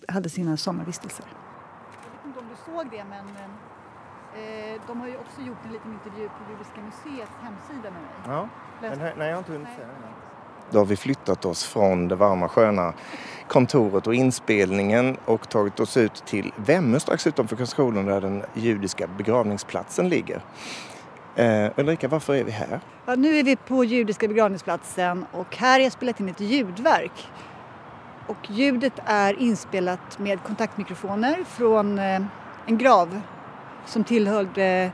hade 0.08 0.30
sina 0.30 0.58
sommarvistelser. 0.58 1.26
Jag 1.26 2.12
vet 2.12 2.26
inte 2.26 2.40
om 2.40 2.46
du 2.50 2.72
såg 2.72 2.92
det, 2.92 3.06
men 3.10 3.26
eh, 4.44 4.82
de 4.88 5.00
har 5.00 5.08
ju 5.08 5.18
också 5.18 5.42
gjort 5.42 5.58
en 5.66 5.72
liten 5.72 5.94
intervju 5.94 6.28
på 6.28 6.52
Judiska 6.52 6.82
museets 6.82 7.32
hemsida 7.42 7.92
med 7.92 8.02
mig. 8.02 8.12
Ja, 8.28 8.50
men, 8.82 9.00
nej, 9.00 9.28
jag 9.28 9.34
har 9.34 9.38
inte 9.38 9.52
hunnit 9.52 9.68
se 9.76 9.82
den. 9.82 9.92
Då 10.72 10.80
har 10.80 10.86
vi 10.86 10.96
flyttat 10.96 11.46
oss 11.46 11.64
från 11.66 12.08
det 12.08 12.16
varma 12.16 12.50
sköna 12.50 12.94
kontoret 13.48 14.08
och 14.08 14.16
inspelningen 14.16 15.18
och 15.26 15.50
tagit 15.50 15.80
oss 15.80 15.98
ut 15.98 16.26
till 16.26 16.54
Vemmö 16.56 17.00
strax 17.00 17.28
utanför 17.28 17.56
Karlskrona 17.56 18.02
där 18.02 18.22
den 18.22 18.44
judiska 18.54 19.08
begravningsplatsen 19.08 20.10
ligger. 20.10 20.42
Eh, 21.36 21.72
Ulrika, 21.78 22.08
varför 22.08 22.36
är 22.36 22.44
vi 22.44 22.52
här? 22.52 22.80
Ja, 23.06 23.16
nu 23.16 23.36
är 23.36 23.44
vi 23.44 23.56
på 23.56 23.84
Judiska 23.84 24.28
begravningsplatsen 24.28 25.26
och 25.32 25.56
här 25.56 25.72
har 25.72 25.80
jag 25.80 25.92
spelat 25.92 26.20
in 26.20 26.30
ett 26.30 26.40
ljudverk. 26.40 27.30
Och 28.28 28.38
ljudet 28.50 29.00
är 29.06 29.40
inspelat 29.40 30.20
med 30.20 30.44
kontaktmikrofoner 30.44 31.44
från 31.44 32.00
eh, 32.00 32.22
en 32.66 32.78
grav 32.78 33.22
som 33.86 34.04
tillhörde 34.04 34.66
eh, 34.66 34.92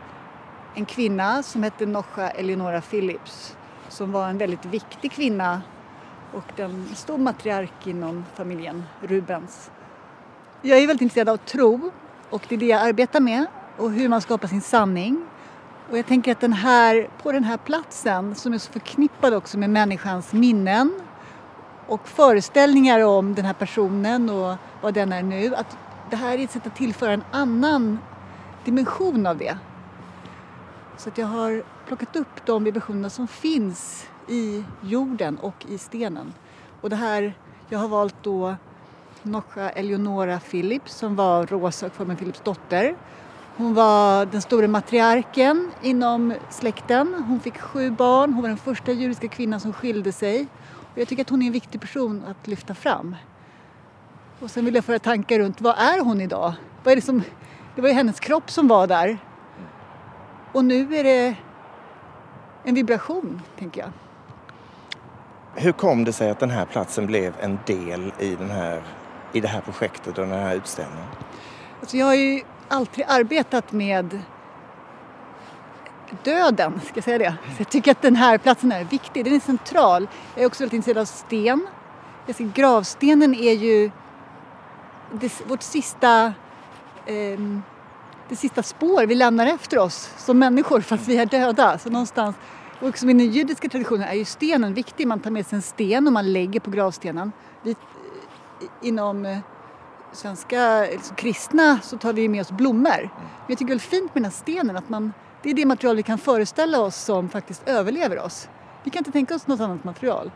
en 0.75 0.85
kvinna 0.85 1.43
som 1.43 1.63
hette 1.63 1.85
Nocha 1.85 2.29
Eleonora 2.29 2.81
Phillips 2.81 3.57
som 3.89 4.11
var 4.11 4.29
en 4.29 4.37
väldigt 4.37 4.65
viktig 4.65 5.11
kvinna 5.11 5.61
och 6.33 6.59
en 6.59 6.85
stor 6.95 7.17
matriark 7.17 7.87
inom 7.87 8.25
familjen 8.35 8.83
Rubens. 9.01 9.71
Jag 10.61 10.77
är 10.77 10.87
väldigt 10.87 11.01
intresserad 11.01 11.29
av 11.29 11.37
tro 11.37 11.91
och 12.29 12.45
det 12.49 12.55
är 12.55 12.59
det 12.59 12.65
jag 12.65 12.81
arbetar 12.81 13.19
med 13.19 13.45
och 13.77 13.91
hur 13.91 14.09
man 14.09 14.21
skapar 14.21 14.47
sin 14.47 14.61
sanning. 14.61 15.25
Och 15.91 15.97
jag 15.97 16.05
tänker 16.07 16.31
att 16.31 16.39
den 16.39 16.53
här, 16.53 17.09
på 17.23 17.31
den 17.31 17.43
här 17.43 17.57
platsen 17.57 18.35
som 18.35 18.53
är 18.53 18.57
så 18.57 18.71
förknippad 18.71 19.33
också 19.33 19.57
med 19.57 19.69
människans 19.69 20.33
minnen 20.33 20.93
och 21.89 22.07
föreställningar 22.07 23.03
om 23.03 23.35
den 23.35 23.45
här 23.45 23.53
personen 23.53 24.29
och 24.29 24.55
vad 24.81 24.93
den 24.93 25.13
är 25.13 25.23
nu, 25.23 25.55
att 25.55 25.77
det 26.09 26.15
här 26.15 26.37
är 26.37 26.43
ett 26.43 26.51
sätt 26.51 26.67
att 26.67 26.75
tillföra 26.75 27.11
en 27.11 27.23
annan 27.31 27.99
dimension 28.65 29.25
av 29.25 29.37
det. 29.37 29.57
Så 30.97 31.09
att 31.09 31.17
jag 31.17 31.27
har 31.27 31.63
plockat 31.87 32.15
upp 32.15 32.45
de 32.45 32.63
vibrationer 32.63 33.09
som 33.09 33.27
finns 33.27 34.07
i 34.27 34.63
jorden 34.81 35.37
och 35.37 35.65
i 35.69 35.77
stenen. 35.77 36.33
Och 36.81 36.89
det 36.89 36.95
här, 36.95 37.33
jag 37.69 37.79
har 37.79 37.87
valt 37.87 38.15
då 38.21 38.55
Nocha 39.23 39.69
Eleonora 39.69 40.39
Phillips 40.39 40.95
som 40.95 41.15
var 41.15 41.45
Rosa 41.45 41.85
och 41.85 42.17
Philips 42.17 42.41
dotter. 42.43 42.95
Hon 43.59 43.73
var 43.73 44.25
den 44.25 44.41
stora 44.41 44.67
matriarken 44.67 45.71
inom 45.81 46.33
släkten. 46.49 47.23
Hon 47.27 47.39
fick 47.39 47.57
sju 47.57 47.91
barn. 47.91 48.33
Hon 48.33 48.41
var 48.41 48.49
den 48.49 48.57
första 48.57 48.91
judiska 48.91 49.27
kvinnan 49.27 49.59
som 49.59 49.73
skilde 49.73 50.11
sig. 50.11 50.47
Och 50.93 50.97
jag 50.97 51.07
tycker 51.07 51.23
att 51.23 51.29
hon 51.29 51.41
är 51.41 51.45
en 51.45 51.51
viktig 51.51 51.81
person 51.81 52.23
att 52.27 52.47
lyfta 52.47 52.75
fram. 52.75 53.15
Och 54.39 54.51
sen 54.51 54.65
vill 54.65 54.75
jag 54.75 54.85
föra 54.85 54.99
tankar 54.99 55.39
runt 55.39 55.61
vad 55.61 55.77
är 55.77 56.03
hon 56.03 56.21
idag? 56.21 56.53
Vad 56.83 56.91
är 56.91 56.95
det, 56.95 57.01
som, 57.01 57.23
det 57.75 57.81
var 57.81 57.89
ju 57.89 57.95
hennes 57.95 58.19
kropp 58.19 58.51
som 58.51 58.67
var 58.67 58.87
där. 58.87 59.17
Och 60.51 60.65
nu 60.65 60.95
är 60.95 61.03
det 61.03 61.35
en 62.63 62.75
vibration, 62.75 63.41
tänker 63.57 63.81
jag. 63.81 63.91
Hur 65.55 65.71
kom 65.71 66.03
det 66.03 66.13
sig 66.13 66.29
att 66.29 66.39
den 66.39 66.49
här 66.49 66.65
platsen 66.65 67.07
blev 67.07 67.33
en 67.39 67.59
del 67.65 68.13
i, 68.19 68.35
den 68.35 68.49
här, 68.49 68.81
i 69.33 69.41
det 69.41 69.47
här 69.47 69.61
projektet 69.61 70.17
och 70.17 70.27
den 70.27 70.39
här 70.39 70.55
utställningen? 70.55 71.07
Alltså 71.81 71.97
jag 71.97 72.05
har 72.05 72.15
ju 72.15 72.41
alltid 72.69 73.05
arbetat 73.07 73.71
med 73.71 74.19
döden, 76.23 76.81
ska 76.85 76.91
jag 76.95 77.03
säga 77.03 77.17
det. 77.17 77.33
Så 77.55 77.61
jag 77.61 77.69
tycker 77.69 77.91
att 77.91 78.01
den 78.01 78.15
här 78.15 78.37
platsen 78.37 78.71
är 78.71 78.83
viktig, 78.83 79.25
den 79.25 79.33
är 79.33 79.39
central. 79.39 80.07
Jag 80.35 80.43
är 80.43 80.47
också 80.47 80.63
väldigt 80.63 80.73
intresserad 80.73 81.01
av 81.01 81.05
sten. 81.05 81.67
Ser, 82.27 82.43
gravstenen 82.43 83.35
är 83.35 83.53
ju 83.53 83.91
det, 85.11 85.41
vårt 85.47 85.61
sista, 85.61 86.33
ehm, 87.05 87.61
det 88.29 88.35
sista 88.35 88.63
spår 88.63 89.05
vi 89.05 89.15
lämnar 89.15 89.47
efter 89.47 89.77
oss 89.77 90.13
som 90.17 90.39
människor 90.39 90.81
fast 90.81 91.07
vi 91.07 91.17
är 91.17 91.25
döda. 91.25 91.77
Så 91.77 91.89
någonstans, 91.89 92.35
och 92.79 92.87
också 92.87 93.05
i 93.05 93.13
den 93.13 93.31
judiska 93.31 93.69
traditionen 93.69 94.07
är 94.07 94.13
ju 94.13 94.25
stenen 94.25 94.73
viktig. 94.73 95.07
Man 95.07 95.19
tar 95.19 95.31
med 95.31 95.45
sig 95.45 95.55
en 95.55 95.61
sten 95.61 96.07
och 96.07 96.13
man 96.13 96.33
lägger 96.33 96.59
på 96.59 96.71
gravstenen. 96.71 97.31
Vi, 97.63 97.75
inom 98.81 99.25
eh, 99.25 99.37
svenska 100.13 100.81
liksom, 100.81 101.15
kristna 101.15 101.79
så 101.83 101.97
tar 101.97 102.13
vi 102.13 102.29
med 102.29 102.41
oss 102.41 102.51
blommor. 102.51 103.01
Men 103.19 103.45
jag 103.47 103.57
tycker 103.57 103.73
det 103.73 103.77
är 103.77 103.79
fint 103.79 104.15
med 104.15 104.23
den 104.23 104.31
här 104.31 104.31
stenen 104.31 104.77
att 104.77 104.89
man, 104.89 105.13
det 105.43 105.49
är 105.49 105.53
det 105.53 105.65
material 105.65 105.95
vi 105.95 106.03
kan 106.03 106.17
föreställa 106.17 106.79
oss 106.79 106.95
som 106.95 107.29
faktiskt 107.29 107.69
överlever 107.69 108.19
oss. 108.19 108.49
Vi 108.83 108.91
kan 108.91 108.99
inte 108.99 109.11
tänka 109.11 109.35
oss 109.35 109.47
något 109.47 109.59
annat 109.59 109.83
material. 109.83 110.31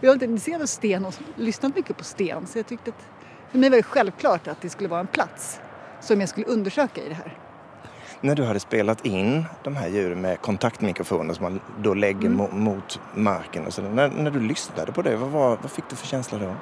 Jag 0.00 0.08
är 0.08 0.12
väldigt 0.12 0.30
intresserad 0.30 0.62
av 0.62 0.66
sten 0.66 1.04
och 1.04 1.14
lyssnat 1.36 1.76
mycket 1.76 1.96
på 1.96 2.04
sten 2.04 2.46
så 2.46 2.58
jag 2.58 2.66
tyckte 2.66 2.90
att 2.90 3.06
för 3.50 3.58
mig 3.58 3.70
var 3.70 3.76
det 3.76 3.82
självklart 3.82 4.48
att 4.48 4.60
det 4.60 4.70
skulle 4.70 4.88
vara 4.88 5.00
en 5.00 5.06
plats 5.06 5.60
som 6.00 6.20
jag 6.20 6.28
skulle 6.28 6.46
undersöka 6.46 7.04
i 7.04 7.08
det 7.08 7.14
här. 7.14 7.38
När 8.20 8.34
du 8.34 8.44
hade 8.44 8.60
spelat 8.60 9.06
in 9.06 9.44
de 9.64 9.76
här 9.76 9.88
ljuden 9.88 10.20
med 10.20 10.40
kontaktmikrofoner 10.40 11.34
som 11.34 11.42
man 11.42 11.60
då 11.82 11.94
lägger 11.94 12.28
mo- 12.28 12.54
mot 12.54 13.00
marken 13.14 13.66
och 13.66 13.72
så, 13.74 13.82
när, 13.82 14.08
när 14.08 14.30
du 14.30 14.40
lyssnade 14.40 14.92
på 14.92 15.02
det, 15.02 15.16
vad, 15.16 15.30
var, 15.30 15.58
vad 15.62 15.70
fick 15.70 15.84
du 15.90 15.96
för 15.96 16.06
känsla 16.06 16.38
då? 16.38 16.54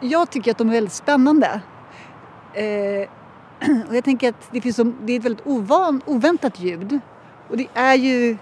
Jag 0.00 0.30
tycker 0.30 0.50
att 0.50 0.58
de 0.58 0.68
är 0.68 0.72
väldigt 0.72 0.92
spännande. 0.92 1.60
Eh, 2.54 3.08
och 3.88 3.96
jag 3.96 4.04
tänker 4.04 4.28
att 4.28 4.48
det, 4.50 4.60
finns 4.60 4.76
som, 4.76 4.96
det 5.02 5.12
är 5.12 5.18
ett 5.18 5.24
väldigt 5.24 5.46
ovan, 5.46 6.02
oväntat 6.06 6.60
ljud. 6.60 7.00
Och 7.48 7.56
det 7.56 7.66
är 7.74 7.94
ju 7.94 8.36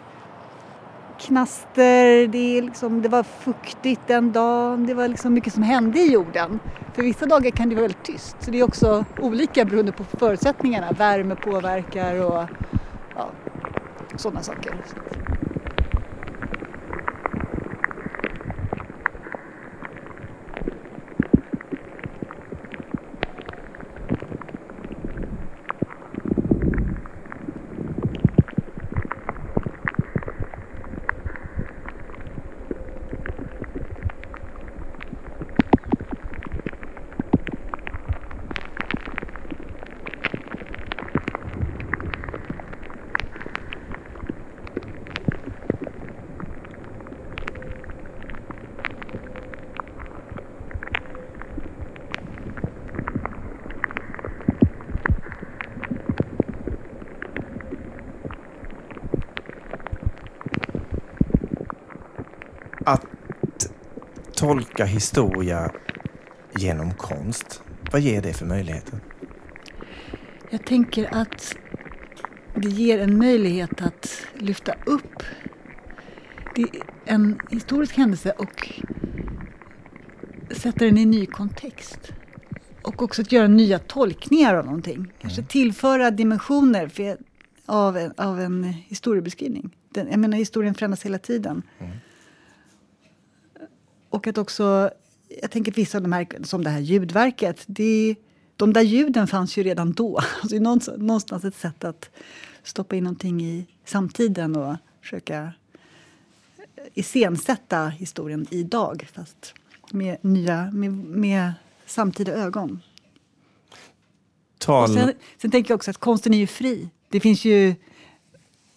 knaster, 1.19 2.27
det, 2.27 2.59
är 2.59 2.63
liksom, 2.63 3.03
det 3.03 3.09
var 3.09 3.23
fuktigt 3.23 4.01
den 4.07 4.33
dagen, 4.33 4.87
det 4.87 4.95
var 4.95 5.09
liksom 5.09 5.35
mycket 5.35 5.53
som 5.53 5.63
hände 5.63 5.99
i 5.99 6.13
jorden. 6.13 6.61
För 6.93 7.03
vissa 7.03 7.27
dagar 7.27 7.51
kan 7.51 7.69
det 7.69 7.75
vara 7.75 7.83
väldigt 7.83 8.05
tyst, 8.05 8.37
så 8.41 8.51
det 8.51 8.61
är 8.61 8.65
också 8.65 9.05
olika 9.21 9.65
beroende 9.65 9.93
på 9.93 10.05
förutsättningarna. 10.05 10.93
Värme 10.93 11.37
påverkar 11.37 12.23
och 12.25 12.49
ja, 13.15 13.31
sådana 14.17 14.43
saker. 14.43 14.75
Tolka 64.37 64.85
historia 64.85 65.71
genom 66.59 66.95
konst, 66.95 67.63
vad 67.93 68.01
ger 68.01 68.23
det 68.23 68.33
för 68.33 68.47
möjligheter? 68.47 69.01
Jag 70.51 70.67
tänker 70.67 71.15
att 71.15 71.57
det 72.55 72.69
ger 72.69 72.99
en 72.99 73.19
möjlighet 73.19 73.83
att 73.83 74.27
lyfta 74.35 74.75
upp 74.87 75.23
en 77.05 77.39
historisk 77.51 77.97
händelse 77.97 78.31
och 78.31 78.71
sätta 80.51 80.85
den 80.85 80.99
i 80.99 81.03
en 81.03 81.11
ny 81.11 81.27
kontext. 81.27 82.13
Och 82.83 83.03
också 83.03 83.23
att 83.23 83.33
göra 83.33 83.49
nya 83.49 83.79
tolkningar 83.79 84.55
av 84.55 84.65
någonting. 84.65 85.13
Kanske 85.21 85.41
mm. 85.41 85.49
tillföra 85.49 86.11
dimensioner 86.11 86.91
av, 87.67 87.97
en, 87.97 88.13
av 88.17 88.41
en 88.41 88.65
historiebeskrivning. 88.65 89.71
Den, 89.89 90.09
jag 90.11 90.19
menar, 90.19 90.39
historien 90.39 90.75
förändras 90.75 91.05
hela 91.05 91.19
tiden. 91.19 91.63
Och 94.25 94.29
att 94.29 94.39
också, 94.39 94.91
jag 95.43 95.51
tänker 95.51 95.73
att 95.73 95.79
vissa 95.79 95.99
av 95.99 96.03
de 96.03 96.13
här, 96.13 96.27
som 96.43 96.65
det 96.65 96.71
här 96.71 96.81
ljudverket, 96.81 97.65
det, 97.67 98.15
de 98.57 98.73
där 98.73 98.83
ljuden 98.83 99.27
fanns 99.27 99.57
ju 99.57 99.63
redan 99.63 99.93
då. 99.93 100.21
Alltså 100.43 100.57
någonstans 100.97 101.45
ett 101.45 101.57
sätt 101.57 101.85
att 101.85 102.11
stoppa 102.63 102.97
in 102.97 103.05
någonting 103.05 103.41
i 103.45 103.67
samtiden 103.85 104.57
och 104.57 104.77
försöka 105.01 105.53
iscensätta 106.95 107.89
historien 107.89 108.47
idag 108.51 109.09
fast 109.13 109.55
med 109.91 110.17
nya, 110.21 110.71
med, 110.73 110.93
med 110.93 111.53
samtida 111.87 112.33
ögon. 112.33 112.81
Tal... 114.59 114.95
Sen, 114.95 115.13
sen, 115.39 115.51
tänker 115.51 115.71
jag 115.71 115.77
också 115.77 115.91
att 115.91 115.99
konsten 115.99 116.35
är 116.35 116.39
ju 116.39 116.47
fri. 116.47 116.89
Det 117.09 117.21
finns 117.21 117.45
ju... 117.45 117.75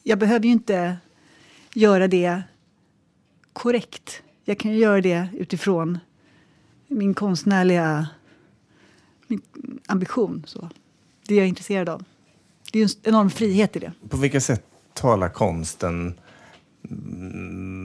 Jag 0.04 0.20
behöver 0.20 0.46
ju 0.46 0.52
inte 0.52 0.98
göra 1.74 2.08
det 2.08 2.42
korrekt 3.54 4.24
jag 4.48 4.58
kan 4.58 4.74
göra 4.74 5.02
det 5.02 5.28
utifrån 5.34 6.00
min 6.88 7.14
konstnärliga 7.14 8.08
min 9.28 9.42
ambition. 9.88 10.44
Så. 10.48 10.70
Det 11.28 11.34
är 11.34 11.38
jag 11.38 11.48
intresserad 11.48 11.90
av. 11.90 12.04
Det 12.72 12.80
är 12.80 12.84
en 12.84 12.90
enorm 13.04 13.30
frihet 13.30 13.76
i 13.76 13.80
det. 13.80 13.92
På 14.10 14.18
vilka 14.18 14.42
sätt 14.42 14.64
talar 14.94 15.30
konsten 15.30 16.14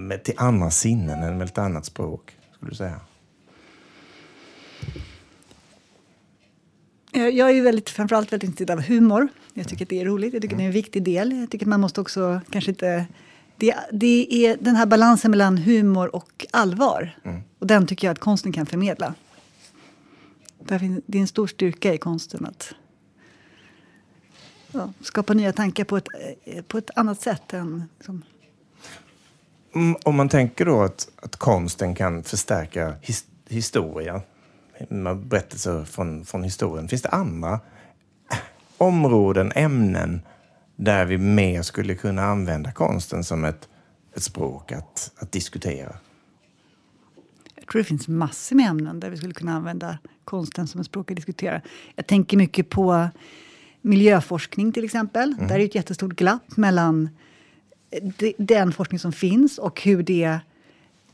med, 0.06 0.22
till 0.22 0.34
andra 0.36 0.70
sinnen 0.70 1.22
än 1.22 1.38
med 1.38 1.44
ett 1.44 1.58
annat 1.58 1.84
språk? 1.84 2.36
skulle 2.54 2.70
du 2.70 2.76
säga? 2.76 3.00
Jag 7.12 7.50
är 7.50 7.54
ju 7.54 7.62
väldigt, 7.62 7.90
framförallt 7.90 8.32
väldigt 8.32 8.48
intresserad 8.48 8.78
av 8.78 8.84
humor. 8.84 9.28
Jag 9.54 9.68
tycker 9.68 9.84
att 9.84 9.88
det 9.88 10.00
är 10.00 10.04
roligt. 10.04 10.32
Jag 10.32 10.42
tycker 10.42 10.54
mm. 10.54 10.58
det 10.58 10.64
är 10.64 10.66
en 10.66 10.72
viktig 10.72 11.02
del. 11.02 11.32
Jag 11.32 11.50
tycker 11.50 11.66
att 11.66 11.70
man 11.70 11.80
måste 11.80 12.00
också 12.00 12.40
kanske 12.50 12.70
inte 12.70 13.06
det, 13.56 13.76
det 13.92 14.46
är 14.46 14.56
den 14.60 14.76
här 14.76 14.86
balansen 14.86 15.30
mellan 15.30 15.58
humor 15.58 16.16
och 16.16 16.46
allvar. 16.50 17.18
Mm. 17.24 17.40
Och 17.58 17.66
den 17.66 17.86
tycker 17.86 18.06
jag 18.06 18.12
att 18.12 18.18
konsten 18.18 18.52
kan 18.52 18.66
förmedla. 18.66 19.14
Det 20.58 20.74
är 20.74 21.20
en 21.20 21.26
stor 21.26 21.46
styrka 21.46 21.94
i 21.94 21.98
konsten 21.98 22.46
att 22.46 22.74
ja, 24.72 24.92
skapa 25.00 25.34
nya 25.34 25.52
tankar 25.52 25.84
på 25.84 25.96
ett, 25.96 26.08
på 26.68 26.78
ett 26.78 26.90
annat 26.96 27.20
sätt 27.20 27.52
än... 27.52 27.84
Liksom. 27.98 28.22
Mm, 29.74 29.96
om 30.04 30.16
man 30.16 30.28
tänker 30.28 30.64
då 30.64 30.82
att, 30.82 31.08
att 31.16 31.36
konsten 31.36 31.94
kan 31.94 32.22
förstärka 32.22 32.94
his, 33.00 33.24
historia, 33.48 34.22
berättelser 35.16 35.84
från, 35.84 36.24
från 36.24 36.42
historien. 36.42 36.88
Finns 36.88 37.02
det 37.02 37.08
andra 37.08 37.60
områden, 38.78 39.52
ämnen 39.54 40.22
där 40.76 41.06
vi 41.06 41.18
mer 41.18 41.62
skulle 41.62 41.94
kunna 41.94 42.22
använda 42.22 42.72
konsten 42.72 43.24
som 43.24 43.44
ett, 43.44 43.68
ett 44.16 44.22
språk 44.22 44.72
att, 44.72 45.12
att 45.16 45.32
diskutera? 45.32 45.96
Jag 47.54 47.66
tror 47.66 47.78
det 47.80 47.84
finns 47.84 48.08
massor 48.08 48.56
med 48.56 48.66
ämnen 48.66 49.00
där 49.00 49.10
vi 49.10 49.16
skulle 49.16 49.34
kunna 49.34 49.52
använda 49.52 49.98
konsten 50.24 50.66
som 50.66 50.80
ett 50.80 50.86
språk 50.86 51.10
att 51.10 51.16
diskutera. 51.16 51.60
Jag 51.96 52.06
tänker 52.06 52.36
mycket 52.36 52.68
på 52.68 53.08
miljöforskning 53.80 54.72
till 54.72 54.84
exempel. 54.84 55.32
Mm. 55.32 55.48
Där 55.48 55.58
är 55.58 55.64
ett 55.64 55.74
jättestort 55.74 56.12
glapp 56.12 56.56
mellan 56.56 57.08
den 58.38 58.72
forskning 58.72 58.98
som 58.98 59.12
finns 59.12 59.58
och 59.58 59.82
hur 59.82 60.02
det 60.02 60.38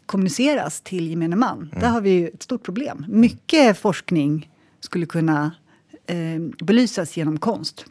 kommuniceras 0.07 0.81
till 0.81 1.09
gemene 1.11 1.37
man. 1.37 1.59
Mm. 1.59 1.81
Där 1.81 1.89
har 1.89 2.01
vi 2.01 2.25
ett 2.25 2.43
stort 2.43 2.63
problem. 2.63 3.05
Mycket 3.09 3.79
forskning 3.79 4.51
skulle 4.81 5.07
kunna 5.07 5.53
eh, 6.07 6.65
belysas 6.65 7.17
genom 7.17 7.39
konst 7.39 7.87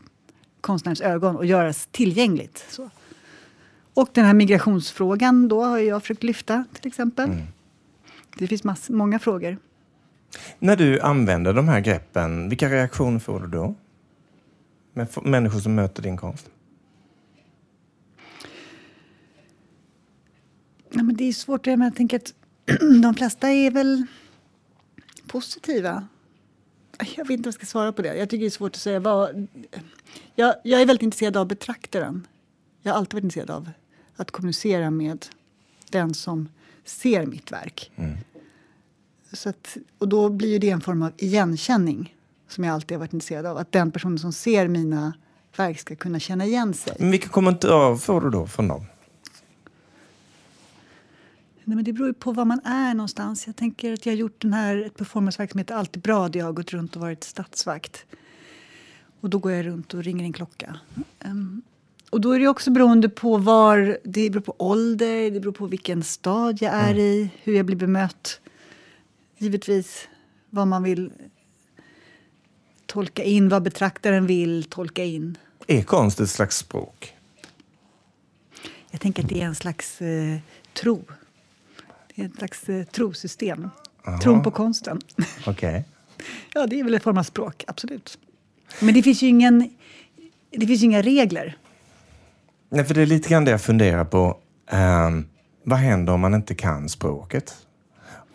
konstnärens 0.61 1.01
ögon 1.01 1.35
och 1.35 1.45
göras 1.45 1.87
tillgängligt. 1.91 2.65
Så. 2.69 2.89
Och 3.93 4.09
den 4.13 4.25
här 4.25 4.33
migrationsfrågan 4.33 5.47
då 5.47 5.63
har 5.63 5.77
jag 5.77 6.01
försökt 6.01 6.23
lyfta 6.23 6.65
till 6.73 6.87
exempel. 6.87 7.29
Mm. 7.29 7.43
Det 8.37 8.47
finns 8.47 8.63
mass, 8.63 8.89
många 8.89 9.19
frågor. 9.19 9.57
När 10.59 10.75
du 10.75 10.99
använder 10.99 11.53
de 11.53 11.67
här 11.67 11.79
greppen, 11.79 12.49
vilka 12.49 12.69
reaktioner 12.69 13.19
får 13.19 13.39
du 13.39 13.47
då? 13.47 13.75
Med 14.93 15.07
människor 15.23 15.59
som 15.59 15.75
möter 15.75 16.03
din 16.03 16.17
konst? 16.17 16.49
Ja, 20.89 21.03
men 21.03 21.15
det 21.15 21.23
är 21.23 21.33
svårt, 21.33 21.65
men 21.65 21.81
jag 21.81 21.95
tänker 21.95 22.17
att 22.17 22.33
de 23.03 23.13
flesta 23.15 23.49
är 23.49 23.71
väl 23.71 24.05
positiva. 25.27 26.07
Jag 26.99 27.25
vet 27.25 27.31
inte 27.31 27.38
vad 27.38 27.47
jag 27.47 27.53
ska 27.53 27.65
svara 27.65 27.91
på 27.91 28.01
det. 28.01 28.15
Jag 28.15 28.29
tycker 28.29 28.41
det 28.41 28.47
är 28.47 28.49
svårt 28.49 28.75
att 28.75 28.81
säga 28.81 28.99
vad... 28.99 29.47
Jag, 30.36 30.55
jag 30.63 30.81
är 30.81 30.86
väldigt 30.86 31.03
intresserad 31.03 31.38
av 31.38 31.47
betraktaren. 31.47 32.27
Jag 32.81 32.91
har 32.91 32.97
alltid 32.97 33.13
varit 33.13 33.23
intresserad 33.23 33.49
av 33.49 33.69
att 34.15 34.31
kommunicera 34.31 34.91
med 34.91 35.25
den 35.91 36.13
som 36.13 36.49
ser 36.86 37.25
mitt 37.25 37.51
verk. 37.51 37.91
Mm. 37.95 38.17
Så 39.33 39.49
att, 39.49 39.77
och 39.97 40.07
då 40.07 40.29
blir 40.29 40.60
det 40.60 40.69
en 40.69 40.81
form 40.81 41.01
av 41.01 41.12
igenkänning 41.17 42.15
som 42.47 42.63
jag 42.63 42.73
alltid 42.73 42.95
har 42.95 42.99
varit 42.99 43.13
intresserad 43.13 43.45
av. 43.45 43.57
Att 43.57 43.71
den 43.71 43.91
personen 43.91 44.19
som 44.19 44.33
ser 44.33 44.67
mina 44.67 45.13
verk 45.57 45.79
ska 45.79 45.95
kunna 45.95 46.19
känna 46.19 46.45
igen 46.45 46.73
sig. 46.73 46.95
Men 46.99 47.12
vilka 47.12 47.29
kommentarer 47.29 47.95
får 47.95 48.21
du 48.21 48.29
då 48.29 48.47
från 48.47 48.67
dem? 48.67 48.86
Nej, 51.67 51.75
men 51.75 51.86
det 51.86 51.93
beror 51.93 52.13
på 52.13 52.32
var 52.32 52.45
man 52.45 52.60
är 52.60 52.93
någonstans. 52.93 53.47
Jag 53.47 53.56
tänker 53.56 53.93
att 53.93 54.06
jag 54.06 54.13
har 54.13 54.17
gjort 54.17 54.41
den 54.41 54.53
här 54.53 54.77
ett 54.77 54.97
performanceverk 54.97 55.51
som 55.51 55.58
heter 55.58 55.75
Alltid 55.75 56.01
bra 56.01 56.30
där 56.30 56.39
jag 56.39 56.45
har 56.45 56.53
gått 56.53 56.73
runt 56.73 56.95
och 56.95 57.01
varit 57.01 57.23
stadsvakt. 57.23 58.06
Och 59.21 59.30
då 59.30 59.39
går 59.39 59.51
jag 59.51 59.65
runt 59.65 59.93
och 59.93 60.03
ringer 60.03 60.23
en 60.23 60.34
klocka. 60.34 60.80
Um, 61.25 61.62
och 62.10 62.21
då 62.21 62.32
är 62.32 62.39
det 62.39 62.47
också 62.47 62.71
beroende 62.71 63.10
på 63.10 63.38
var, 63.38 63.97
det 64.03 64.30
beror 64.30 64.41
på 64.41 64.56
ålder, 64.58 65.32
det 65.32 65.39
beror 65.39 65.51
på 65.51 65.65
vilken 65.65 66.03
stad 66.03 66.58
jag 66.62 66.73
är 66.73 66.91
mm. 66.91 67.03
i, 67.03 67.30
hur 67.43 67.56
jag 67.56 67.65
blir 67.65 67.75
bemött. 67.75 68.39
Givetvis 69.38 70.08
vad 70.49 70.67
man 70.67 70.84
vill 70.84 71.12
tolka 72.86 73.23
in, 73.23 73.49
vad 73.49 73.63
betraktaren 73.63 74.27
vill 74.27 74.63
tolka 74.63 75.03
in. 75.03 75.38
Är 75.67 75.84
konst 75.84 76.19
ett 76.19 76.30
slags 76.30 76.58
språk? 76.58 77.13
Jag 78.91 79.01
tänker 79.01 79.23
att 79.23 79.30
det 79.30 79.41
är 79.41 79.45
en 79.45 79.56
slags 79.56 80.01
eh, 80.01 80.38
tro. 80.73 81.03
Ett 82.17 82.36
slags 82.38 82.69
eh, 82.69 82.84
trosystem. 82.84 83.69
Aha. 84.08 84.17
Tron 84.17 84.43
på 84.43 84.51
konsten. 84.51 85.01
Okay. 85.47 85.82
ja, 86.53 86.67
det 86.67 86.80
är 86.80 86.84
väl 86.84 86.93
en 86.93 86.99
form 86.99 87.17
av 87.17 87.23
språk, 87.23 87.63
absolut. 87.67 88.17
Men 88.80 88.93
det 88.93 89.03
finns 89.03 89.21
ju 89.21 89.27
ingen, 89.27 89.69
det 90.51 90.67
finns 90.67 90.84
inga 90.84 91.01
regler. 91.01 91.58
Nej, 92.69 92.86
för 92.86 92.93
det 92.93 93.01
är 93.01 93.06
lite 93.06 93.30
grann 93.30 93.45
det 93.45 93.51
jag 93.51 93.62
funderar 93.62 94.06
på. 94.06 94.38
Um, 94.71 95.27
vad 95.63 95.80
händer 95.80 96.13
om 96.13 96.19
man 96.19 96.34
inte 96.34 96.56
kan 96.56 96.89
språket? 96.89 97.56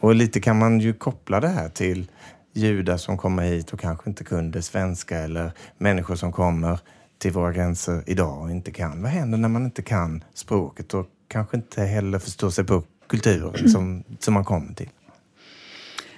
Och 0.00 0.14
lite 0.14 0.40
kan 0.40 0.58
man 0.58 0.80
ju 0.80 0.92
koppla 0.92 1.40
det 1.40 1.48
här 1.48 1.68
till 1.68 2.10
judar 2.52 2.96
som 2.96 3.18
kommer 3.18 3.42
hit 3.42 3.72
och 3.72 3.80
kanske 3.80 4.10
inte 4.10 4.24
kunde 4.24 4.62
svenska 4.62 5.18
eller 5.18 5.52
människor 5.78 6.14
som 6.14 6.32
kommer 6.32 6.80
till 7.18 7.32
våra 7.32 7.52
gränser 7.52 8.02
idag 8.06 8.42
och 8.42 8.50
inte 8.50 8.70
kan. 8.70 9.02
Vad 9.02 9.10
händer 9.10 9.38
när 9.38 9.48
man 9.48 9.64
inte 9.64 9.82
kan 9.82 10.24
språket 10.34 10.94
och 10.94 11.06
kanske 11.28 11.56
inte 11.56 11.82
heller 11.82 12.18
förstår 12.18 12.50
sig 12.50 12.64
på 12.64 12.82
kulturen 13.12 13.70
som, 13.70 14.04
som 14.18 14.34
man 14.34 14.44
kommer 14.44 14.74
till? 14.74 14.90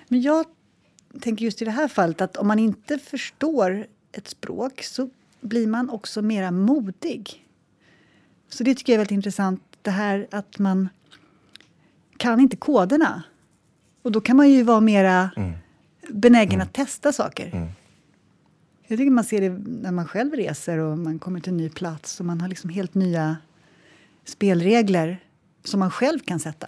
Men 0.09 0.23
jag 0.23 0.47
tänker 1.21 1.45
just 1.45 1.63
i 1.63 1.65
det 1.65 1.71
här 1.71 1.89
fallet 1.89 2.21
att 2.21 2.37
om 2.37 2.47
man 2.49 2.59
inte 2.59 2.99
förstår 2.99 3.87
ett 4.13 4.29
språk 4.29 4.83
så 4.83 5.11
blir 5.41 5.67
man 5.67 5.91
också 5.91 6.23
mera 6.23 6.51
modig. 6.51 7.45
Så 8.49 8.65
det 8.65 8.75
tycker 8.75 8.93
jag 8.93 8.95
är 8.95 8.99
väldigt 8.99 9.15
intressant, 9.15 9.63
det 9.83 9.91
här 9.91 10.27
att 10.31 10.59
man 10.59 10.89
kan 12.17 12.41
inte 12.41 12.57
koderna. 12.57 13.23
Och 14.03 14.13
då 14.13 14.21
kan 14.21 14.37
man 14.37 14.51
ju 14.51 14.63
vara 14.63 14.81
mera 14.81 15.31
Mm. 15.37 15.53
benägen 16.09 16.61
att 16.61 16.73
testa 16.73 17.13
saker. 17.13 17.51
Mm. 17.53 17.69
Jag 18.87 18.99
tycker 18.99 19.11
man 19.11 19.25
ser 19.25 19.41
det 19.41 19.51
när 19.67 19.93
man 19.93 20.07
själv 20.07 20.33
reser 20.33 20.79
och 20.79 20.99
man 20.99 21.19
kommer 21.19 21.41
till 21.41 21.51
en 21.53 21.57
ny 21.57 21.69
plats 21.71 22.21
och 22.21 22.27
man 22.27 22.41
har 22.41 22.49
liksom 22.49 22.71
helt 22.71 22.95
nya 22.95 23.37
spelregler 24.25 25.24
som 25.65 25.81
man 25.81 25.91
själv 25.91 26.19
kan 26.19 26.41
sätta. 26.41 26.67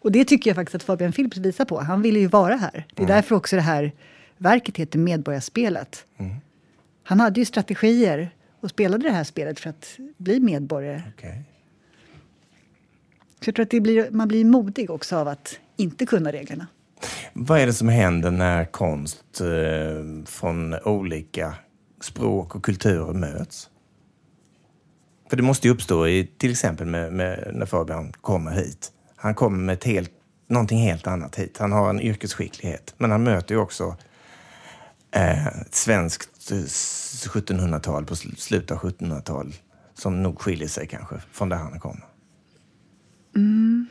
Och 0.00 0.12
det 0.12 0.24
tycker 0.24 0.50
jag 0.50 0.56
faktiskt 0.56 0.74
att 0.74 0.82
Fabian 0.82 1.12
Philips 1.12 1.36
visar 1.36 1.64
på. 1.64 1.80
Han 1.80 2.02
ville 2.02 2.18
ju 2.18 2.26
vara 2.26 2.56
här. 2.56 2.86
Det 2.94 3.02
är 3.02 3.06
därför 3.06 3.34
också 3.34 3.56
det 3.56 3.62
här 3.62 3.92
verket 4.36 4.76
heter 4.76 4.98
Medborgarspelet. 4.98 6.06
Mm. 6.16 6.36
Han 7.02 7.20
hade 7.20 7.40
ju 7.40 7.46
strategier 7.46 8.30
och 8.60 8.70
spelade 8.70 9.04
det 9.04 9.10
här 9.10 9.24
spelet 9.24 9.60
för 9.60 9.70
att 9.70 9.98
bli 10.16 10.40
medborgare. 10.40 11.02
Okej. 11.16 11.42
Så 13.40 13.48
jag 13.48 13.54
tror 13.54 13.62
att 13.62 13.70
det 13.70 13.80
blir, 13.80 14.10
man 14.10 14.28
blir 14.28 14.44
modig 14.44 14.90
också 14.90 15.16
av 15.16 15.28
att 15.28 15.58
inte 15.76 16.06
kunna 16.06 16.32
reglerna. 16.32 16.66
Vad 17.32 17.60
är 17.60 17.66
det 17.66 17.72
som 17.72 17.88
händer 17.88 18.30
när 18.30 18.64
konst 18.64 19.40
eh, 19.40 20.26
från 20.26 20.74
olika 20.74 21.54
språk 22.00 22.54
och 22.54 22.64
kulturer 22.64 23.12
möts? 23.12 23.70
För 25.28 25.36
det 25.36 25.42
måste 25.42 25.68
ju 25.68 25.74
uppstå 25.74 26.08
i, 26.08 26.26
till 26.38 26.50
exempel 26.50 26.86
med, 26.86 27.12
med, 27.12 27.50
när 27.54 27.66
Fabian 27.66 28.12
kommer 28.12 28.50
hit. 28.50 28.92
Han 29.16 29.34
kommer 29.34 29.58
med 29.58 29.72
ett 29.72 29.84
helt, 29.84 30.10
någonting 30.48 30.78
helt 30.78 31.06
annat 31.06 31.36
hit. 31.36 31.58
Han 31.58 31.72
har 31.72 31.90
en 31.90 32.00
yrkesskicklighet. 32.00 32.94
Men 32.98 33.10
han 33.10 33.22
möter 33.22 33.54
ju 33.54 33.60
också 33.60 33.96
eh, 35.10 35.46
ett 35.46 35.74
svenskt 35.74 36.50
eh, 36.50 36.56
1700-tal 36.56 38.04
på 38.04 38.16
slutet 38.16 38.70
av 38.70 38.78
1700-tal 38.78 39.54
som 39.94 40.22
nog 40.22 40.40
skiljer 40.40 40.68
sig 40.68 40.86
kanske 40.86 41.22
från 41.32 41.48
där 41.48 41.56
han 41.56 41.80
kommer. 41.80 42.04
Mm. 43.36 43.86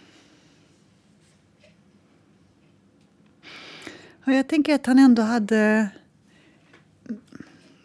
Och 4.26 4.34
jag 4.34 4.50
tänker 4.50 4.76
att 4.76 4.86
han 4.86 5.00
ändå 5.00 5.22
hade 5.22 5.90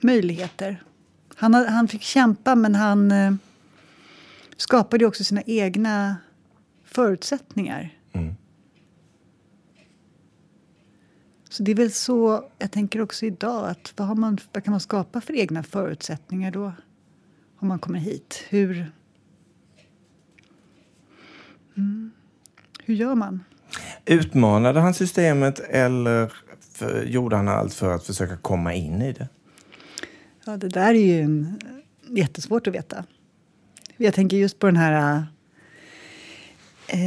möjligheter. 0.00 0.82
Han, 1.38 1.55
ha- 1.55 1.68
han 1.68 1.88
fick 1.88 2.03
kämpa, 2.03 2.55
men 2.55 2.74
han 2.74 3.11
eh, 3.11 3.33
skapade 4.57 5.07
också 5.07 5.24
sina 5.24 5.42
egna 5.46 6.16
förutsättningar. 6.85 7.94
Mm. 8.12 8.35
Så 11.51 11.62
det 11.62 11.70
är 11.70 11.74
väl 11.77 11.92
så 11.92 12.44
jag 12.59 12.72
tänker 12.72 13.01
också 13.01 13.27
idag. 13.27 13.70
att 13.70 13.92
vad, 13.96 14.18
man, 14.18 14.38
vad 14.53 14.64
kan 14.64 14.70
man 14.70 14.81
skapa 14.81 15.20
för 15.20 15.37
egna 15.37 15.62
förutsättningar 15.62 16.51
då? 16.51 16.72
Om 17.59 17.68
man 17.68 17.79
kommer 17.79 17.98
hit. 17.98 18.44
Hur, 18.48 18.92
mm. 21.77 22.11
Hur 22.85 22.94
gör 22.94 23.14
man? 23.14 23.44
Utmanade 24.05 24.81
han 24.81 24.94
systemet 24.94 25.61
eller 25.61 26.33
för, 26.61 27.05
gjorde 27.05 27.37
han 27.37 27.48
allt 27.48 27.74
för 27.74 27.94
att 27.94 28.05
försöka 28.05 28.37
komma 28.37 28.74
in 28.74 29.03
i 29.03 29.12
det? 29.12 29.29
Ja, 30.48 30.56
det 30.56 30.68
där 30.68 30.94
är 30.94 31.06
ju 31.06 31.20
en, 31.20 31.61
jättesvårt 32.08 32.66
att 32.66 32.74
veta. 32.74 33.04
Jag 33.96 34.14
tänker 34.14 34.37
just 34.37 34.58
på 34.58 34.66
den 34.66 34.76
här 34.76 35.26
eh, 36.87 36.98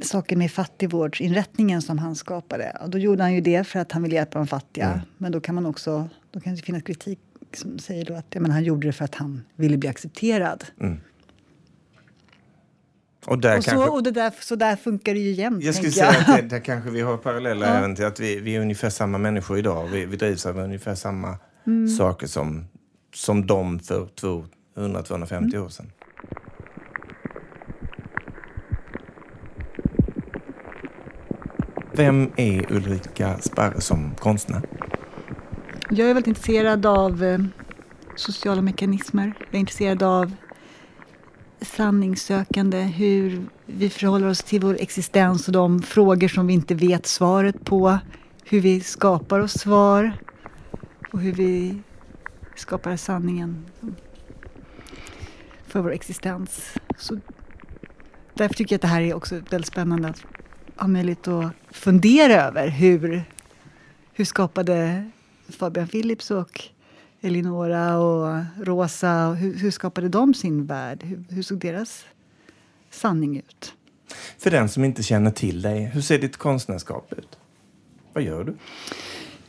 saken 0.00 0.38
med 0.38 0.50
fattigvårdsinrättningen 0.50 1.82
som 1.82 1.98
han 1.98 2.16
skapade. 2.16 2.76
Och 2.80 2.90
då 2.90 2.98
gjorde 2.98 3.22
han 3.22 3.34
ju 3.34 3.40
det 3.40 3.64
för 3.64 3.78
att 3.78 3.92
han 3.92 4.02
ville 4.02 4.14
hjälpa 4.14 4.38
de 4.38 4.46
fattiga. 4.46 4.86
Mm. 4.86 5.00
Men 5.18 5.32
då 5.32 5.40
kan 5.40 5.54
man 5.54 5.66
också, 5.66 6.08
då 6.30 6.40
kan 6.40 6.54
det 6.54 6.62
finnas 6.62 6.82
kritik 6.82 7.18
som 7.54 7.78
säger 7.78 8.04
då 8.04 8.14
att 8.14 8.26
ja, 8.30 8.40
men 8.40 8.50
han 8.50 8.64
gjorde 8.64 8.86
det 8.86 8.92
för 8.92 9.04
att 9.04 9.14
han 9.14 9.42
ville 9.56 9.76
bli 9.76 9.88
accepterad. 9.88 10.64
Mm. 10.80 11.00
Och 13.26 13.38
där 13.38 13.58
Och, 13.58 13.64
kanske... 13.64 13.86
så, 13.86 13.92
och 13.92 14.02
det 14.02 14.10
där, 14.10 14.32
så 14.40 14.56
där 14.56 14.76
funkar 14.76 15.14
det 15.14 15.20
ju 15.20 15.30
jämt, 15.32 15.64
Jag 15.64 15.74
skulle 15.74 15.92
säga 15.92 16.12
jag. 16.12 16.20
att 16.20 16.36
det, 16.36 16.42
där 16.56 16.60
kanske 16.60 16.90
vi 16.90 17.00
har 17.00 17.16
paralleller 17.16 17.66
Ja. 17.66 17.74
även 17.74 17.96
till 17.96 18.04
att 18.04 18.20
vi, 18.20 18.40
vi 18.40 18.56
är 18.56 18.60
ungefär 18.60 18.90
samma 18.90 19.18
människor 19.18 19.58
idag. 19.58 19.86
Vi, 19.86 20.04
vi 20.04 20.16
drivs 20.16 20.46
av 20.46 20.58
ungefär 20.58 20.94
samma 20.94 21.38
Mm. 21.66 21.88
saker 21.88 22.26
som, 22.26 22.64
som 23.14 23.46
de 23.46 23.78
för 23.78 24.06
200-250 24.76 25.36
Mm. 25.36 25.62
år 25.64 25.68
sedan. 25.68 25.92
Vem 31.92 32.30
är 32.36 32.72
Ulrika 32.72 33.38
Sparre 33.40 33.80
som 33.80 34.14
konstnär? 34.14 34.62
Jag 35.90 36.10
är 36.10 36.14
väldigt 36.14 36.26
intresserad 36.26 36.86
av 36.86 37.24
eh, 37.24 37.38
sociala 38.16 38.62
mekanismer. 38.62 39.32
Jag 39.38 39.54
är 39.54 39.58
intresserad 39.58 40.02
av 40.02 40.32
sanningssökande, 41.60 42.82
hur 42.82 43.46
vi 43.66 43.90
förhåller 43.90 44.28
oss 44.28 44.42
till 44.42 44.60
vår 44.60 44.76
existens 44.80 45.46
och 45.46 45.52
de 45.52 45.82
frågor 45.82 46.28
som 46.28 46.46
vi 46.46 46.52
inte 46.54 46.74
vet 46.74 47.06
svaret 47.06 47.64
på. 47.64 47.98
Hur 48.44 48.60
vi 48.60 48.80
skapar 48.80 49.40
oss 49.40 49.52
svar 49.52 50.12
och 51.16 51.22
hur 51.22 51.32
vi 51.32 51.78
skapar 52.56 52.96
sanningen 52.96 53.66
för 55.66 55.80
vår 55.80 55.92
existens. 55.92 56.74
Så 56.98 57.18
därför 58.34 58.54
tycker 58.54 58.74
jag 58.74 58.78
att 58.78 58.82
det 58.82 58.88
här 58.88 59.00
är 59.00 59.14
också 59.14 59.40
väldigt 59.50 59.66
spännande 59.66 60.08
att 60.08 60.22
ha 60.76 60.88
möjlighet 60.88 61.28
att 61.28 61.52
fundera 61.70 62.42
över 62.42 62.68
hur, 62.68 63.24
hur 64.12 64.24
skapade 64.24 65.10
Fabian 65.48 65.88
Philips 65.88 66.30
och 66.30 66.62
Elinora 67.20 67.98
och 67.98 68.44
Rosa, 68.56 69.28
och 69.28 69.36
hur, 69.36 69.54
hur 69.54 69.70
skapade 69.70 70.08
de 70.08 70.34
sin 70.34 70.66
värld? 70.66 71.02
Hur, 71.02 71.24
hur 71.28 71.42
såg 71.42 71.58
deras 71.58 72.04
sanning 72.90 73.36
ut? 73.38 73.74
För 74.38 74.50
den 74.50 74.68
som 74.68 74.84
inte 74.84 75.02
känner 75.02 75.30
till 75.30 75.62
dig, 75.62 75.84
hur 75.84 76.00
ser 76.00 76.18
ditt 76.18 76.36
konstnärskap 76.36 77.12
ut? 77.12 77.38
Vad 78.12 78.22
gör 78.22 78.44
du? 78.44 78.56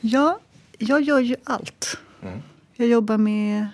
Ja, 0.02 0.40
jag 0.78 1.02
gör 1.02 1.20
ju 1.20 1.36
allt. 1.44 1.98
Mm. 2.22 2.40
Jag 2.76 2.88
jobbar 2.88 3.18
med... 3.18 3.68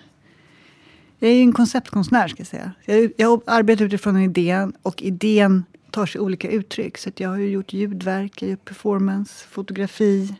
Jag 1.20 1.32
är 1.32 1.36
ju 1.36 1.42
en 1.42 1.54
konceptkonstnär, 1.54 2.28
ska 2.28 2.39
jag 2.39 2.48
säga. 2.48 2.72
Jag, 2.86 3.12
jag 3.18 3.42
arbetar 3.48 3.86
utifrån 3.86 4.16
en 4.16 4.22
idé 4.22 4.68
och 4.82 5.02
idén 5.04 5.63
tar 5.92 6.06
sig 6.06 6.22
olika 6.22 6.50
uttryck. 6.50 6.98
Så 6.98 7.12
jag 7.16 7.30
har 7.30 7.38
ju 7.38 7.50
gjort 7.50 7.74
ljudverk, 7.74 8.42
jag 8.42 8.50
gör 8.50 8.56
performance, 8.58 9.48
fotografi. 9.48 10.36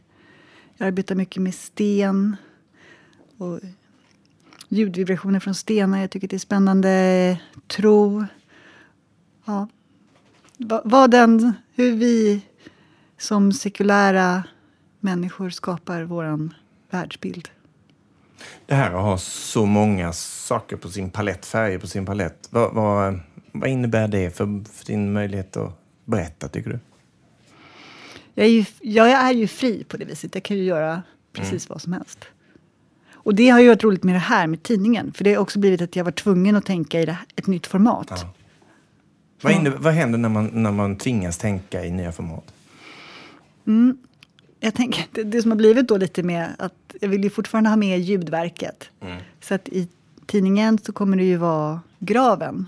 Jag 0.78 0.88
arbetar 0.88 1.16
mycket 1.16 1.42
med 1.42 1.56
sten 1.56 2.36
och 3.38 3.60
ljudvibrationer 4.70 5.40
från 5.40 5.56
stenar. 5.56 6.02
Jag 6.02 6.12
tycker 6.12 6.28
det 6.28 6.36
är 6.36 6.40
spännande. 6.40 7.38
Tro. 7.68 8.26
Ja. 9.46 9.68
Va- 10.58 10.82
Vad 10.86 11.12
den, 11.12 11.54
hur 11.76 11.92
vi 11.96 12.42
som 13.18 13.52
sekulära 13.54 14.44
människor 15.04 15.50
skapar 15.50 16.04
vår 16.04 16.50
världsbild. 16.92 17.50
Det 18.66 18.76
här 18.76 18.94
att 18.94 19.02
ha 19.02 19.18
så 19.18 19.66
många 19.66 20.14
saker 20.14 20.76
på 20.76 20.90
sin 20.90 21.10
palett, 21.10 21.46
färger 21.46 21.80
på 21.80 21.88
sin 21.88 22.06
palett. 22.06 22.48
Vad, 22.50 22.74
vad, 22.74 23.20
vad 23.52 23.70
innebär 23.70 24.08
det 24.08 24.38
för, 24.38 24.70
för 24.74 24.86
din 24.86 25.14
möjlighet 25.14 25.58
att 25.58 25.80
berätta, 26.06 26.48
tycker 26.48 26.70
du? 26.70 26.80
Jag 28.34 28.46
är, 28.46 28.50
ju, 28.50 28.66
jag 28.82 29.10
är 29.10 29.32
ju 29.34 29.48
fri 29.48 29.84
på 29.84 29.98
det 29.98 30.06
viset. 30.06 30.36
Jag 30.36 30.44
kan 30.44 30.58
ju 30.58 30.64
göra 30.64 31.04
precis 31.34 31.70
vad 31.70 31.82
som 31.82 31.94
helst. 31.94 32.26
Och 33.14 33.36
det 33.36 33.50
har 33.50 33.60
ju 33.60 33.68
varit 33.68 33.84
roligt 33.84 34.04
med 34.04 34.16
det 34.16 34.20
här 34.20 34.48
med 34.48 34.64
tidningen. 34.64 35.14
För 35.14 35.24
det 35.24 35.34
har 35.34 35.42
också 35.42 35.60
blivit 35.60 35.82
att 35.82 35.96
jag 35.96 36.04
var 36.04 36.12
tvungen 36.12 36.56
att 36.56 36.66
tänka 36.66 37.02
i 37.02 37.06
här- 37.06 37.26
ett 37.36 37.48
nytt 37.48 37.68
format. 37.68 38.08
Ja. 38.10 38.34
Vad, 39.42 39.54
innebär, 39.54 39.78
vad 39.78 39.94
händer 39.94 40.18
när 40.20 40.30
man, 40.30 40.50
när 40.54 40.72
man 40.72 40.98
tvingas 40.98 41.38
tänka 41.38 41.86
i 41.86 41.92
nya 41.92 42.12
format? 42.12 42.54
Jag 44.64 44.74
tänker, 44.74 45.06
det, 45.12 45.24
det 45.24 45.42
som 45.42 45.52
har 45.52 45.56
blivit 45.56 45.88
då 45.88 45.98
lite 45.98 46.24
med 46.24 46.50
att 46.60 46.74
jag 47.02 47.10
vill 47.10 47.24
ju 47.24 47.30
fortfarande 47.30 47.70
ha 47.70 47.78
med 47.78 48.00
ljudverket. 48.00 48.90
Så 49.42 49.54
att 49.54 49.68
i 49.70 49.88
tidningen 50.26 50.78
så 50.78 50.94
kommer 50.94 51.18
det 51.18 51.24
ju 51.24 51.38
vara 51.38 51.82
graven. 52.00 52.68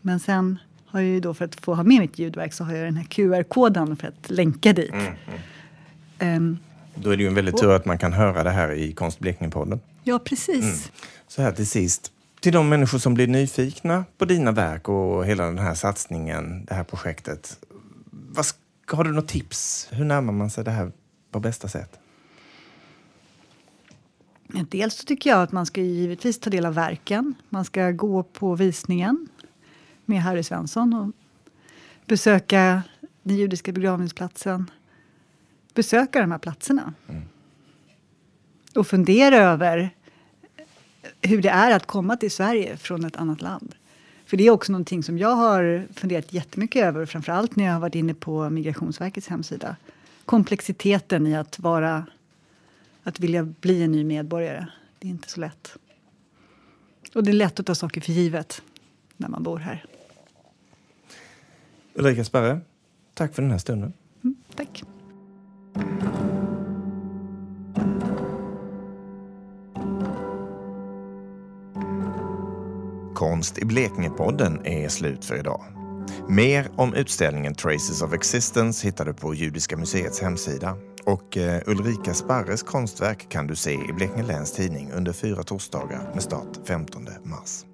Men 0.00 0.20
sen 0.20 0.58
har 0.86 1.00
jag 1.00 1.08
ju 1.08 1.20
då 1.20 1.34
för 1.34 1.44
att 1.44 1.54
få 1.60 1.74
ha 1.74 1.82
med 1.82 2.00
mitt 2.00 2.18
ljudverk 2.18 2.52
så 2.52 2.64
har 2.64 2.74
jag 2.74 2.84
den 2.86 2.96
här 2.96 3.04
QR-koden 3.04 3.96
för 3.96 4.08
att 4.08 4.30
länka 4.30 4.72
dit. 4.72 4.94
Ehm, 6.18 6.58
Då 6.94 7.10
är 7.10 7.16
det 7.16 7.22
ju 7.22 7.28
en 7.28 7.34
väldigt 7.34 7.56
tur 7.56 7.70
att 7.72 7.84
man 7.84 7.98
kan 7.98 8.12
höra 8.12 8.42
det 8.44 8.50
här 8.50 8.72
i 8.72 8.92
Konst 8.92 9.18
Blekinge-podden. 9.20 9.78
ja, 10.04 10.18
precis. 10.18 10.92
Så 11.28 11.42
här 11.42 11.52
till 11.52 11.66
sist. 11.66 12.12
Till 12.40 12.52
de 12.52 12.68
människor 12.68 12.98
som 12.98 13.14
blir 13.14 13.26
nyfikna 13.26 14.04
på 14.18 14.24
dina 14.24 14.52
verk 14.52 14.88
och 14.88 15.26
hela 15.26 15.44
den 15.44 15.58
här 15.58 15.74
satsningen, 15.74 16.64
det 16.64 16.74
här 16.74 16.84
projektet. 16.84 17.58
Vad, 18.10 18.46
har 18.90 19.04
du 19.04 19.12
något 19.12 19.28
tips? 19.28 19.88
Hur 19.90 20.04
närmar 20.04 20.32
man 20.32 20.50
sig 20.50 20.64
det 20.64 20.70
här 20.70 20.92
på 21.30 21.40
bästa 21.40 21.68
sätt? 21.68 21.98
Dels 24.68 25.04
tycker 25.04 25.30
jag 25.30 25.42
att 25.42 25.52
man 25.52 25.66
ska 25.66 25.80
givetvis 25.80 26.40
ta 26.40 26.50
del 26.50 26.66
av 26.66 26.74
verken. 26.74 27.34
Man 27.48 27.64
ska 27.64 27.90
gå 27.90 28.22
på 28.22 28.54
visningen 28.54 29.28
med 30.04 30.22
Harry 30.22 30.42
Svensson 30.42 30.94
och 30.94 31.12
besöka 32.06 32.82
den 33.22 33.36
judiska 33.36 33.72
begravningsplatsen. 33.72 34.70
Besöka 35.74 36.20
de 36.20 36.32
här 36.32 36.38
platserna. 36.38 36.94
Mm. 37.08 37.22
Och 38.74 38.86
fundera 38.86 39.36
över 39.36 39.90
hur 41.22 41.42
det 41.42 41.48
är 41.48 41.70
att 41.70 41.86
komma 41.86 42.16
till 42.16 42.30
Sverige 42.30 42.76
från 42.76 43.04
ett 43.04 43.16
annat 43.16 43.42
land. 43.42 43.74
För 44.26 44.36
det 44.36 44.46
är 44.46 44.50
också 44.50 44.72
någonting 44.72 45.02
som 45.02 45.18
jag 45.18 45.36
har 45.36 45.86
funderat 45.94 46.32
jättemycket 46.32 46.84
över, 46.84 47.06
framförallt 47.06 47.56
när 47.56 47.64
jag 47.64 47.72
har 47.72 47.80
varit 47.80 47.94
inne 47.94 48.14
på 48.14 48.50
Migrationsverkets 48.50 49.28
hemsida. 49.28 49.76
Komplexiteten 50.24 51.26
i 51.26 51.36
att 51.36 51.58
vara, 51.58 52.06
att 53.02 53.20
vilja 53.20 53.42
bli 53.42 53.82
en 53.82 53.92
ny 53.92 54.04
medborgare. 54.04 54.66
Det 54.98 55.08
är 55.08 55.10
inte 55.10 55.30
så 55.30 55.40
lätt. 55.40 55.76
Och 57.14 57.24
det 57.24 57.30
är 57.30 57.32
lätt 57.32 57.60
att 57.60 57.66
ta 57.66 57.74
saker 57.74 58.00
för 58.00 58.12
givet 58.12 58.62
när 59.16 59.28
man 59.28 59.42
bor 59.42 59.58
här. 59.58 59.84
Ulrika 61.94 62.24
Sparre, 62.24 62.60
tack 63.14 63.34
för 63.34 63.42
den 63.42 63.50
här 63.50 63.58
stunden. 63.58 63.92
Mm, 64.22 64.36
tack. 64.56 64.84
Konst 73.30 73.58
i 73.58 73.64
Blekinge-podden 73.64 74.66
är 74.66 74.88
slut 74.88 75.24
för 75.24 75.38
idag. 75.38 75.64
Mer 76.28 76.70
om 76.76 76.94
utställningen 76.94 77.54
Traces 77.54 78.02
of 78.02 78.12
Existence 78.12 78.86
hittar 78.86 79.04
du 79.04 79.14
på 79.14 79.34
Judiska 79.34 79.76
museets 79.76 80.20
hemsida. 80.20 80.76
Och 81.04 81.36
eh, 81.36 81.62
Ulrika 81.66 82.14
Sparres 82.14 82.62
konstverk 82.62 83.28
kan 83.28 83.46
du 83.46 83.56
se 83.56 83.72
i 83.72 83.92
Blekinge 83.92 84.22
Läns 84.22 84.52
Tidning 84.52 84.92
under 84.92 85.12
fyra 85.12 85.42
torsdagar 85.42 86.10
med 86.14 86.22
start 86.22 86.68
15 86.68 87.08
mars. 87.22 87.64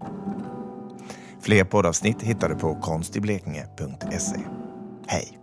Fler 1.40 1.64
poddavsnitt 1.64 2.22
hittar 2.22 2.48
du 2.48 2.54
på 2.54 2.74
konstiblekinge.se. 2.74 4.40
Hej! 5.06 5.38